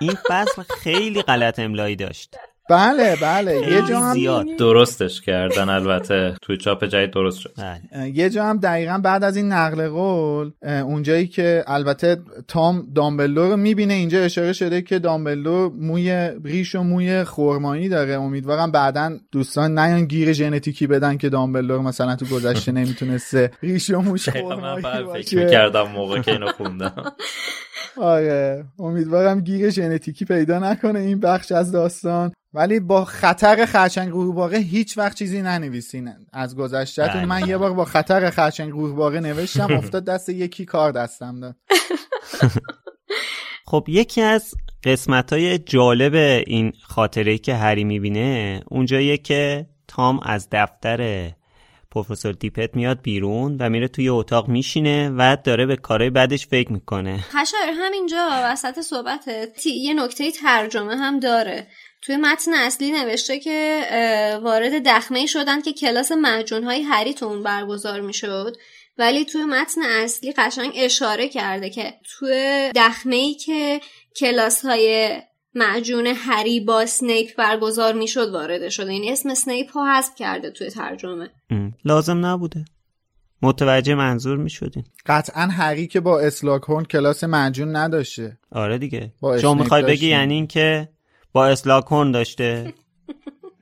[0.01, 2.37] این فصل خیلی غلط املایی داشت.
[2.69, 3.55] بله بله.
[3.55, 4.47] یه جا هم زیاد.
[4.59, 6.35] درستش کردن البته.
[6.43, 7.53] توی چاپ جدید درست شد.
[7.59, 8.11] بله.
[8.11, 12.17] یه جا هم دقیقا بعد از این نقل قول اونجایی که البته
[12.49, 18.15] تام دامبلور رو می‌بینه اینجا اشاره شده که دامبلور موی ریش و موی خرمایی داره.
[18.15, 24.01] امیدوارم بعدا دوستان نیان گیر ژنتیکی بدن که دامبلور مثلا تو گذشته نمی‌تونسته ریش و
[24.01, 25.45] موش خرمایی فکر باشه.
[25.45, 27.13] می‌کردم موقع که اینو خوندم.
[27.97, 28.65] آره.
[28.79, 32.33] امیدوارم گیر ژنتیکی پیدا نکنه این بخش از داستان.
[32.53, 36.13] ولی با خطر خرچنگ قورباغه هیچ وقت چیزی ننویسین.
[36.33, 37.27] از گذشتهتون بله.
[37.27, 41.57] من یه بار با خطر خرچنگ قورباغه نوشتم افتاد دست یکی کار دستم داد.
[43.71, 46.15] خب یکی از قسمت های جالب
[46.47, 51.31] این خاطره که هری می‌بینه اونجاییه که تام از دفتر
[51.91, 56.73] پروفسور دیپت میاد بیرون و میره توی اتاق میشینه و داره به کارهای بعدش فکر
[56.73, 57.19] می‌کنه.
[57.19, 61.67] خشایر همینجا وسط صحبتت یه نکته ترجمه هم داره.
[62.03, 63.83] توی متن اصلی نوشته که
[64.43, 68.57] وارد دخمه شدن که کلاس مجون های هری تو اون برگزار می‌شد.
[68.99, 73.81] ولی توی متن اصلی قشنگ اشاره کرده که توی دخمه ای که
[74.17, 75.17] کلاس های
[75.55, 78.93] معجون هری با سنیپ برگزار می‌شد وارد شده.
[78.93, 81.31] این اسم سنیپ ها حذف کرده توی ترجمه.
[81.51, 82.65] ام، لازم نبوده.
[83.43, 84.85] متوجه منظور می‌شدین.
[85.07, 88.39] قطعا هری که با اسلاکورن کلاس مجون نداشته.
[88.53, 89.13] آره دیگه.
[89.21, 90.09] شما اسنیپ می‌خوای بگی.
[90.09, 90.47] یعنی این
[91.33, 92.75] با اسلاکون داشته.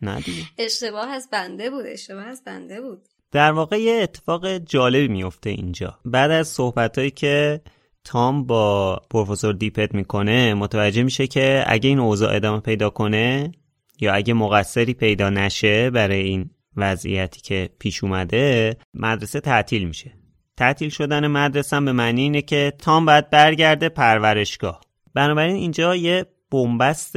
[0.02, 0.42] نه دیگه.
[0.58, 3.08] اشتباه از بنده بود اشتباه از بنده بود.
[3.32, 5.98] در واقع یه اتفاق جالبی میفته اینجا.
[6.04, 7.60] بعد از صحبتهایی که
[8.04, 13.52] تام با پروفسور دیپت می‌کنه متوجه میشه که اگه این اوضاع ادامه پیدا کنه
[14.00, 20.12] یا اگه مقصری پیدا نشه برای این وضعیتی که پیش اومده مدرسه تعطیل میشه.
[20.56, 24.80] تعطیل شدن مدرسه هم به معنی اینه که تام باید برگرده پرورشگاه.
[25.14, 27.16] بنابراین اینجا یه بنبست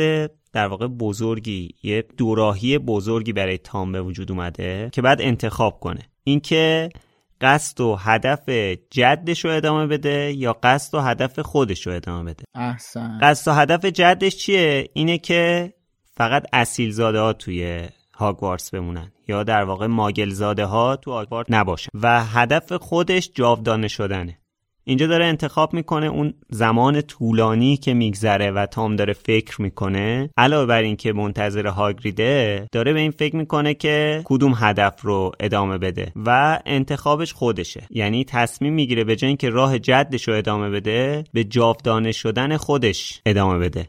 [0.54, 6.02] در واقع بزرگی یه دوراهی بزرگی برای تام به وجود اومده که بعد انتخاب کنه.
[6.24, 6.90] اینکه
[7.42, 8.50] قصد و هدف
[8.92, 13.20] جدش رو ادامه بده یا قصد و هدف خودش رو ادامه بده؟ احسن.
[13.22, 15.74] قصد و هدف جدش چیه؟ اینه که
[16.18, 21.52] فقط اصیل زاده ها توی هاگوارتس بمونن یا در واقع ماگل زاده ها تو هاگوارتس
[21.52, 24.38] نباشن و هدف خودش جاودانه شدنه.
[24.84, 30.30] اینجا داره انتخاب می‌کنه اون زمان طولانی که میگذره و تام داره فکر می‌کنه.
[30.38, 35.78] علاوه بر اینکه منتظر هاگریده داره به این فکر می‌کنه که کدوم هدف رو ادامه
[35.78, 37.88] بده و انتخابش خودشه.
[37.90, 43.22] یعنی تصمیم می‌گیره به جای اینکه راه جدش رو ادامه بده به جاودانه شدن خودش
[43.26, 43.88] ادامه بده.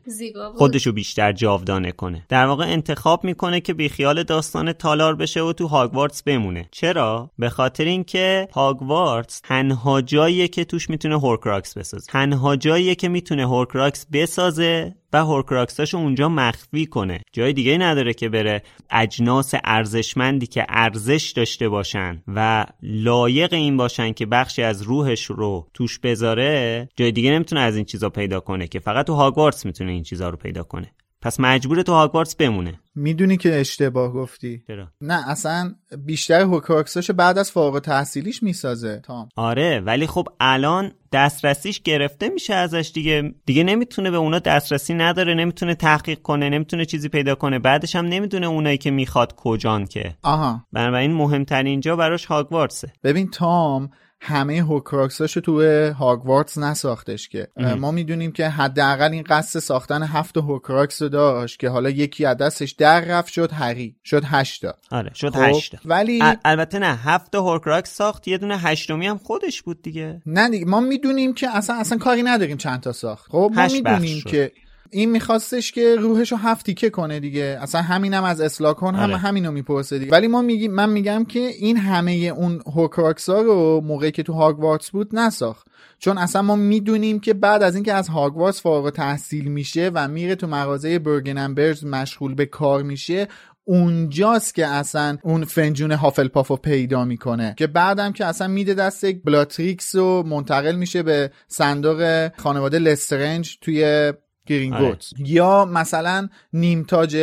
[0.57, 2.27] خودش رو بیشتر جاودانه کنه.
[2.29, 6.69] در واقع انتخاب می‌کنه که بیخیال داستان تالار بشه و تو هاگوارتس بمونه.
[6.71, 12.07] چرا؟ به خاطر اینکه هاگوارتس تنها جاییه که توش می‌تونه هورکراکس بسازه.
[12.07, 17.21] تنها جاییه که می‌تونه هورکراکس بسازه و هورکراکساشو اونجا مخفی کنه.
[17.33, 24.13] جای دیگه نداره که بره اجناس ارزشمندی که ارزش داشته باشن و لایق این باشن
[24.13, 28.67] که بخشی از روحش رو توش بذاره جای دیگه نمی‌تونه از این چیزا پیدا کنه
[28.67, 28.79] که.
[28.79, 30.91] فقط تو هاگوارتس می‌تونه این چیزا رو پیدا کنه.
[31.23, 32.81] پس مجبور تو هاگوارتس بمونه.
[32.95, 34.63] می‌دونی که اشتباه گفتی.
[34.67, 35.75] چرا؟ نه اصلا
[36.07, 39.29] بیشتر هوکراکساشو بعد از فارغ تحصیلیش می‌سازه تام.
[39.37, 43.35] آره ولی خب الان دسترسیش گرفته میشه ازش دیگه.
[43.47, 47.59] دیگه نمی‌تونه به اونا دسترسی نداره نمی‌تونه تحقیق کنه نمی‌تونه چیزی پیدا کنه.
[47.59, 50.17] بعدش هم نمی‌دونه اونایی که می‌خواد کجان که.
[50.23, 50.65] آها.
[50.73, 52.93] بنابراین مهمترین جا براش هاگوارتسه.
[53.05, 53.91] ببین تام
[54.23, 57.49] همه هوکراکساشو تو هاگوارتس نساختش که.
[57.79, 62.37] ما می‌دونیم که حداقل این قصد ساختن هفت هورکراکس رو داشت که حالا یکی از
[62.37, 67.35] دستش در رفت شد هری شد هشتا آره شد خب هشتا ولی البته نه هفت
[67.35, 70.23] هورکراکس ساخت یه دونه هشتمی هم خودش بود دیگه.
[70.27, 73.31] نه دیگه ما می‌دونیم که اصلا اصلا کاری نداریم چند تا ساخت.
[73.31, 74.53] خب ما می‌دونیم که
[74.93, 77.59] این میخواستش که روحشو هفت تیکه کنه دیگه.
[77.61, 79.17] اصلا همینم از اسلاگهورن هم آره.
[79.17, 80.13] همینو می‌پرسه دیگه.
[80.13, 84.33] ولی ما میگیم من میگم که این همه اون هورکراکس ها رو موقعی که تو
[84.33, 85.67] هاگوارتس بود نساخت.
[85.99, 90.47] چون اصلا ما می‌دونیم که بعد از اینکه از هاگوارتس فارغ‌التحصیل میشه و میره تو
[90.47, 93.29] مغازه Borgin and Burkes مشغول به کار میشه
[93.65, 97.55] اونجاست که اصلا اون فنجون هافلپاف رو پیدا می‌کنه.
[97.59, 103.59] که بعدم که اصلا میده دست یک بلاتریکس و منتقل میشه به صندوق خانواده لسترنج
[103.61, 104.13] توی
[104.51, 105.31] گرینگوت آره.
[105.31, 107.17] یا مثلا نیمتاج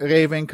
[0.00, 0.46] ریون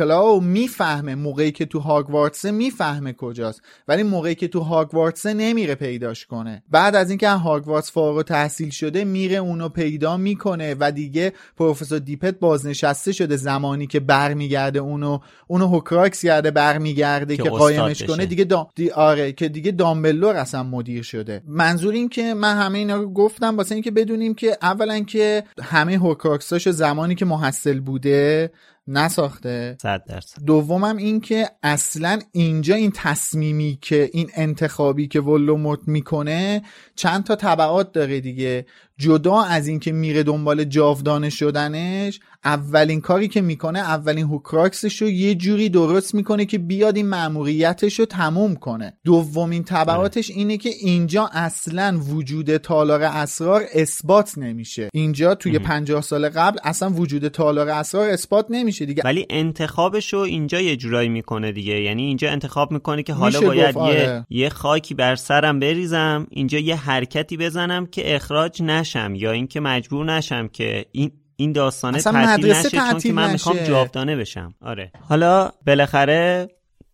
[0.43, 3.63] می‌فهمه موقعی که تو هاگوارتسه می‌فهمه کجاست.
[3.89, 6.63] ولی موقعی که تو هاگوارتسه نمیره پیداش کنه.
[6.71, 12.39] بعد از اینکه هاگوارتس فارغ تحصیل شده میره اونو پیدا می‌کنه و دیگه پروفسور دیپت
[12.39, 18.27] بازنشسته شده زمانی که برمیگرده اونو اونو هوکراکس کرده برمیگرده که, که قایمش کنه.
[18.27, 18.69] دیگه دا...
[18.75, 18.91] دی...
[18.91, 21.43] آره که دیگه دامبلور اصلا مدیر شده.
[21.47, 25.99] منظور این که من همه اینا رو گفتم واسه اینکه بدونیم که اولا که همه
[26.01, 28.51] هوکراکساش زمانی که محصل بوده
[28.89, 29.77] نساخته.
[29.83, 30.43] صد درصد.
[30.45, 36.63] دومم این که اصلا اینجا این تصمیمی که این انتخابی که ولوموت می‌کنه
[36.95, 38.67] چند تا طبعات داره دیگه.
[38.99, 45.35] جدا از اینکه میره دنبال جاودانه شدنش اولین کاری که می‌کنه اولین هوکراکسش رو یه
[45.35, 48.99] جوری درست می‌کنه که بیاد این مأموریتش رو تموم کنه.
[49.05, 54.89] دومین طبعاتش اینه که اینجا اصلا وجود تالار اسرار اثبات نمیشه.
[54.93, 59.03] اینجا توی پنجاه سال قبل اصلا وجود تالار اسرار اثبات نمیشه دیگه.
[59.05, 61.81] ولی انتخابش رو اینجا یه جورایی می‌کنه دیگه.
[61.81, 64.27] یعنی اینجا انتخاب می‌کنه که حالا باید یه, آره.
[64.31, 70.07] یه خاکی بر سرم بریزم اینجا یه حرکتی بزنم که اخراج نشم یا اینکه مجبور
[70.07, 71.11] نشم که این
[71.41, 74.55] این داستانه تعطیل نشه چون که من می‌خوام جاودانه بشم.
[74.63, 74.93] آره.
[75.09, 76.49] حالا بالاخره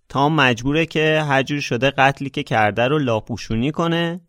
[0.09, 4.21] تام مجبوره که هر جور شده قتلی که کرده رو لاپوشونی کنه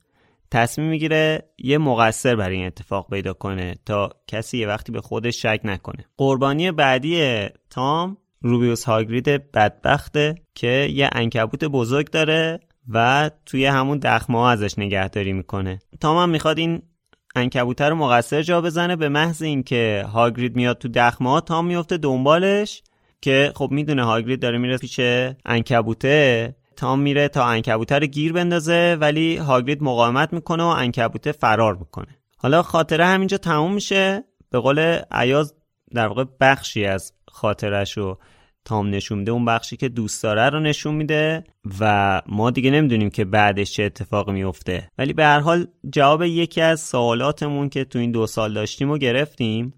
[0.51, 5.41] تصمیم می‌گیره یه مقصر برای این اتفاق پیدا کنه تا کسی یه وقتی به خودش
[5.41, 6.05] شک نکنه.
[6.17, 14.37] قربانی بعدی تام روبیوس هاگرید بدبخته که یه انکبوت بزرگ داره و توی همون دخمه
[14.37, 15.79] ها ازش نگهداری می‌کنه.
[15.99, 16.81] تام هم می‌خواد این
[17.37, 21.97] انکبوته رو مقصر جا بزنه به محض اینکه هاگرید میاد تو دخمه ها تام میفته
[21.97, 22.83] دنبالش
[23.21, 24.99] که خب می‌دونه هاگرید داره میره پیش
[25.45, 31.75] انکبوته تام میره تا انکبوته رو گیر بندازه ولی هاگرید مقاومت می‌کنه و انکبوته فرار
[31.75, 32.17] می‌کنه.
[32.37, 34.23] حالا خاطره همینجا تموم میشه.
[34.49, 35.53] به قول عیاز
[35.93, 38.19] در واقع بخشی از خاطرش رو
[38.67, 41.43] تام نشون میده اون بخشی که دوست داره رو نشون میده
[41.79, 46.61] و ما دیگه نمی‌دونیم که بعدش چه اتفاقی میفته ولی به هر حال جواب یکی
[46.61, 49.73] از سوالاتمون که تو این دو سال داشتیم و گرفتیم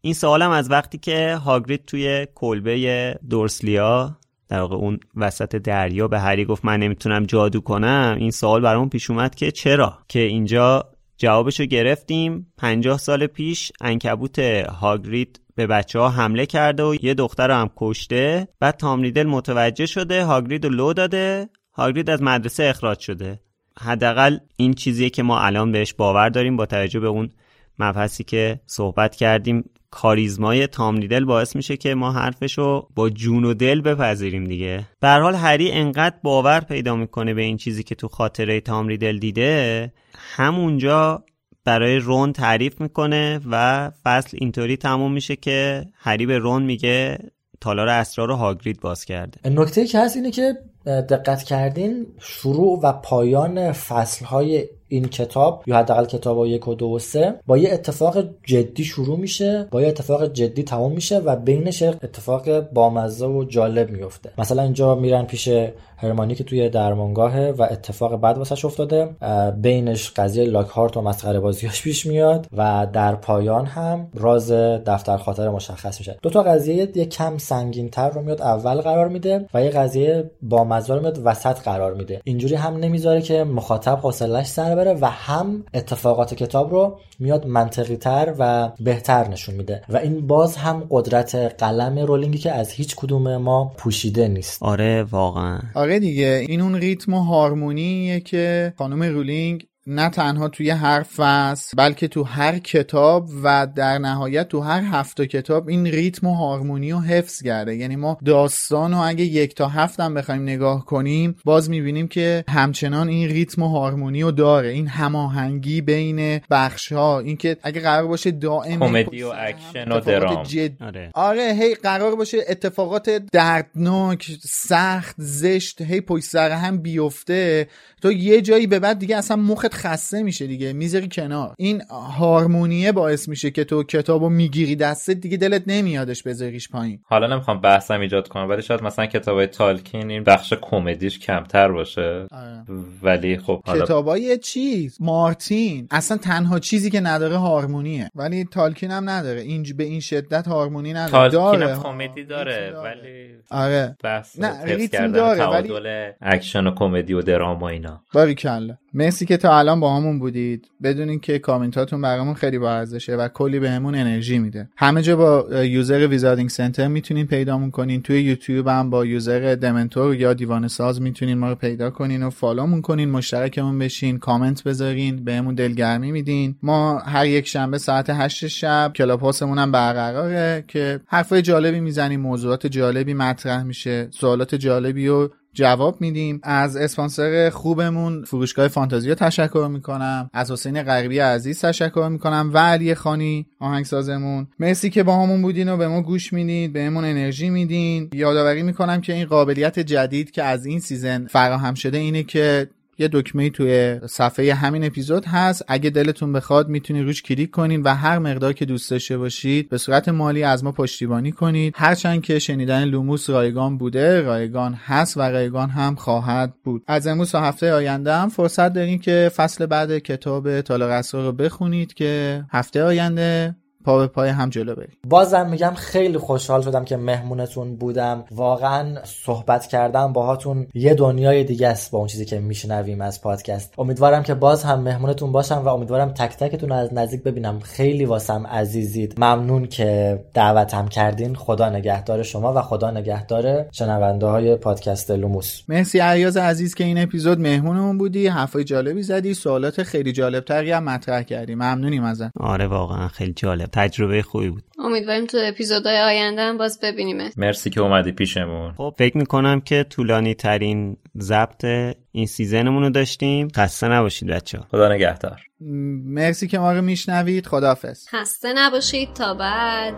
[0.00, 4.16] این سوالم از وقتی که هاگرید توی کلبه دورسلیا
[4.48, 8.88] در واقع اون وسط دریا به هری گفت من نمی‌تونم جادو کنم این سوال برامون
[8.88, 10.84] پیش اومد که چرا؟ که اینجا
[11.20, 12.52] جوابشو گرفتیم.
[12.58, 14.38] 50 سال پیش انکبوت
[14.80, 18.48] هاگرید به بچه ها حمله کرده و یه دختر رو هم کشته.
[18.60, 21.48] بعد تامریدل متوجه شده هاگرید رو لو داده.
[21.72, 23.40] هاگرید از مدرسه اخراج شده.
[23.78, 27.30] حداقل این چیزیه که ما الان بهش باور داریم با توجه به اون
[27.78, 29.70] مبحثی که صحبت کردیم.
[29.90, 34.86] کاریزمای تامریدل باعث میشه که ما حرفشو با جون و دل بپذیریم دیگه.
[35.00, 39.92] به حال هری انقدر باور پیدا می‌کنه به این چیزی که تو خاطره تامریدل دیده
[40.14, 41.24] همونجا
[41.64, 47.18] برای رون تعریف می‌کنه و فصل اینطوری تموم میشه که هری به رون میگه
[47.60, 49.50] تالار اسرار رو هاگرید باز کرده.
[49.50, 50.54] نکته که هست اینه که
[50.86, 56.98] دقت کردین شروع و پایان فصلهای این کتاب یا حداقل کتاب یک و دو و
[56.98, 61.82] سه با یه اتفاق جدی شروع میشه با یه اتفاق جدی تمام میشه و بینش
[61.82, 64.30] اتفاق بامزه و جالب میفته.
[64.38, 65.48] مثلا اینجا میرن پیش
[65.96, 69.08] هرمانی که توی درمانگاهه و اتفاق بعد واسش افتاده.
[69.56, 75.48] بینش قضیه لاکهارت و مسخره بازیاش پیش میاد و در پایان هم راز دفتر خاطر
[75.48, 76.18] مشخص میشه.
[76.22, 80.30] دو تا قضیه یه کم سنگین تر رو میاد اول قرار میده و یه قضیه
[80.42, 82.20] با رو میاد وسط قرار میده.
[82.24, 87.96] اینجوری هم نمی‌ذاره که مخاطب حوصلش سر بره و هم اتفاقات کتاب رو میاد منطقی
[87.96, 89.82] تر و بهتر نشون میده.
[89.88, 94.62] و این باز هم قدرت قلم رولینگی که از هیچ کدوم ما پوشیده نیست.
[94.62, 95.58] آره واقعا.
[95.74, 101.76] آره دیگه این اون ریتم و هارمونیه که خانم رولینگ نه تنها توی هر فصل
[101.76, 106.92] بلکه تو هر کتاب و در نهایت تو هر هفت کتاب این ریتم و هارمونی
[106.92, 107.76] رو حفظ کرده.
[107.76, 112.44] یعنی ما داستان رو اگه یک تا هفت هم بخوایم نگاه کنیم باز می‌بینیم که
[112.48, 114.68] همچنان این ریتم و هارمونی رو داره.
[114.68, 120.42] این هماهنگی بین بخش ها اینکه اگه قرار باشه دائم کمدی و اکشن و درام.
[120.42, 120.82] جد...
[120.82, 121.10] آره.
[121.14, 127.68] آره هی قرار باشه اتفاقات دردناک سخت زشت هی پشت سر هم بیفته.
[128.02, 131.54] تو یه جایی به بعد دیگه اصلا مخت خسته میشه دیگه می‌ذاری کنار.
[131.58, 131.82] این
[132.18, 137.00] هارمونیه باعث میشه که تو کتابو می‌گیری دستت دیگه دلت نمیادش بذاریش پایین.
[137.04, 142.26] حالا نمی‌خوام بحثم ایجاد کنم ولی شاید مثلا کتابای تالکین این بخش کمدیش کمتر باشه.
[142.30, 142.64] آه.
[143.02, 145.88] ولی خب حالا کتابای چیز؟ مارتین.
[145.90, 148.10] اصلا تنها چیزی که نداره هارمونیه.
[148.14, 149.40] ولی تالکین هم نداره.
[149.40, 151.30] این به این شدت هارمونی نداره.
[151.30, 152.90] تالکین هم کمدی داره, داره.
[152.90, 153.96] ولی آره.
[154.02, 155.72] بحث نه ریتم داره ولی
[156.20, 158.02] اکشن و کمدی و درام و اینا.
[158.14, 158.76] باریکلا.
[158.94, 163.58] مرسی که تا الان باهامون بودید بدونین که کامنتاتون برامون خیلی با ارزشه و کلی
[163.58, 164.68] بهمون انرژی میده.
[164.76, 168.02] همه جا با user Wizarding Center می‌تونین پیدامون کنین.
[168.02, 172.30] توی یوتیوب هم با user Dementor یا دیوان ساز می‌تونین ما رو پیدا کنین و
[172.30, 176.56] follow مون کنین مشترکمون بشین کامنت بذارین بهمون دلگرمی میدین.
[176.62, 182.20] ما هر یک شنبه ساعت 8 شب Clubhouse مون هم برقراره که حرفای جالبی می‌زنیم
[182.20, 186.40] موضوعات جالبی مطرح میشه سوالات جالبی و جواب میدیم.
[186.42, 190.30] از اسپانسر خوبمون فروشگاه فانتازیا تشکر می‌کنم.
[190.32, 192.50] از حسین غریبی عزیز تشکر می‌کنم.
[192.54, 194.46] و علی خانی آهنگسازمون.
[194.58, 198.10] مرسی که باهامون بودین و به ما گوش می‌دید بهمون انرژی میدین.
[198.12, 202.68] یادآوری می‌کنم که این قابلیت جدید که از این season فراهم شده اینه که
[203.00, 205.64] یه دکمه توی صفحه همین اپیزود هست.
[205.68, 209.78] اگه دلتون بخواد می‌تونید روش کلیک کنین و هر مقدار که دوست داشته باشید به
[209.78, 211.74] صورت مالی از ما پشتیبانی کنید.
[211.76, 216.82] هرچند که شنیدن لوموس رایگان بوده رایگان هست و رایگان هم خواهد بود.
[216.86, 222.44] از امروز هفته آینده هم فرصت داریم که فصل بعد کتاب تالار رو بخونید که
[222.50, 224.96] هفته آینده پا به پای هم جلو بریم.
[225.08, 228.24] بازم میگم خیلی خوشحال شدم که مهمونتون بودم.
[228.30, 233.74] واقعا صحبت کردم باهاتون یه دنیای دیگه است با اون چیزی که میشنویم از پادکست.
[233.78, 237.60] امیدوارم که باز هم مهمونتون باشم و امیدوارم تک تکتون از نزدیک ببینم.
[237.60, 239.14] خیلی واسم عزیزید.
[239.18, 241.34] ممنون که دعوتم کردین.
[241.34, 245.62] خدا نگهدار شما و خدا نگهدار شنونده های پادکست لوموس.
[245.68, 248.26] مرسی عیاز عزیز که این اپیزود مهمونمون بودی.
[248.26, 249.34] حرفای جالبی زدی.
[249.34, 251.54] سوالات خیلی جالب تری هم مطرح کردی.
[251.54, 252.30] ممنونیم ازت.
[252.40, 253.69] آره واقعا خیلی جالب.
[253.72, 254.62] تجربه خوبی بود.
[254.78, 258.72] امیدواریم تو اپیزودهای آینده هم باز ببینیم مرسی که اومدی پیشمون.
[258.72, 261.64] خب فکر می‌کنم که طولانی ترین ضبط
[262.12, 263.48] این سیزنمون رو داشتیم.
[263.56, 265.40] خسته نباشید بچه خدا نگهدار.
[265.60, 267.46] مرسی که ما رو میشنوید.
[267.46, 269.12] خدافز خسته نباشید.
[269.14, 269.94] تا بعد.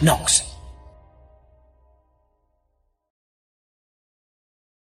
[0.00, 0.47] Knox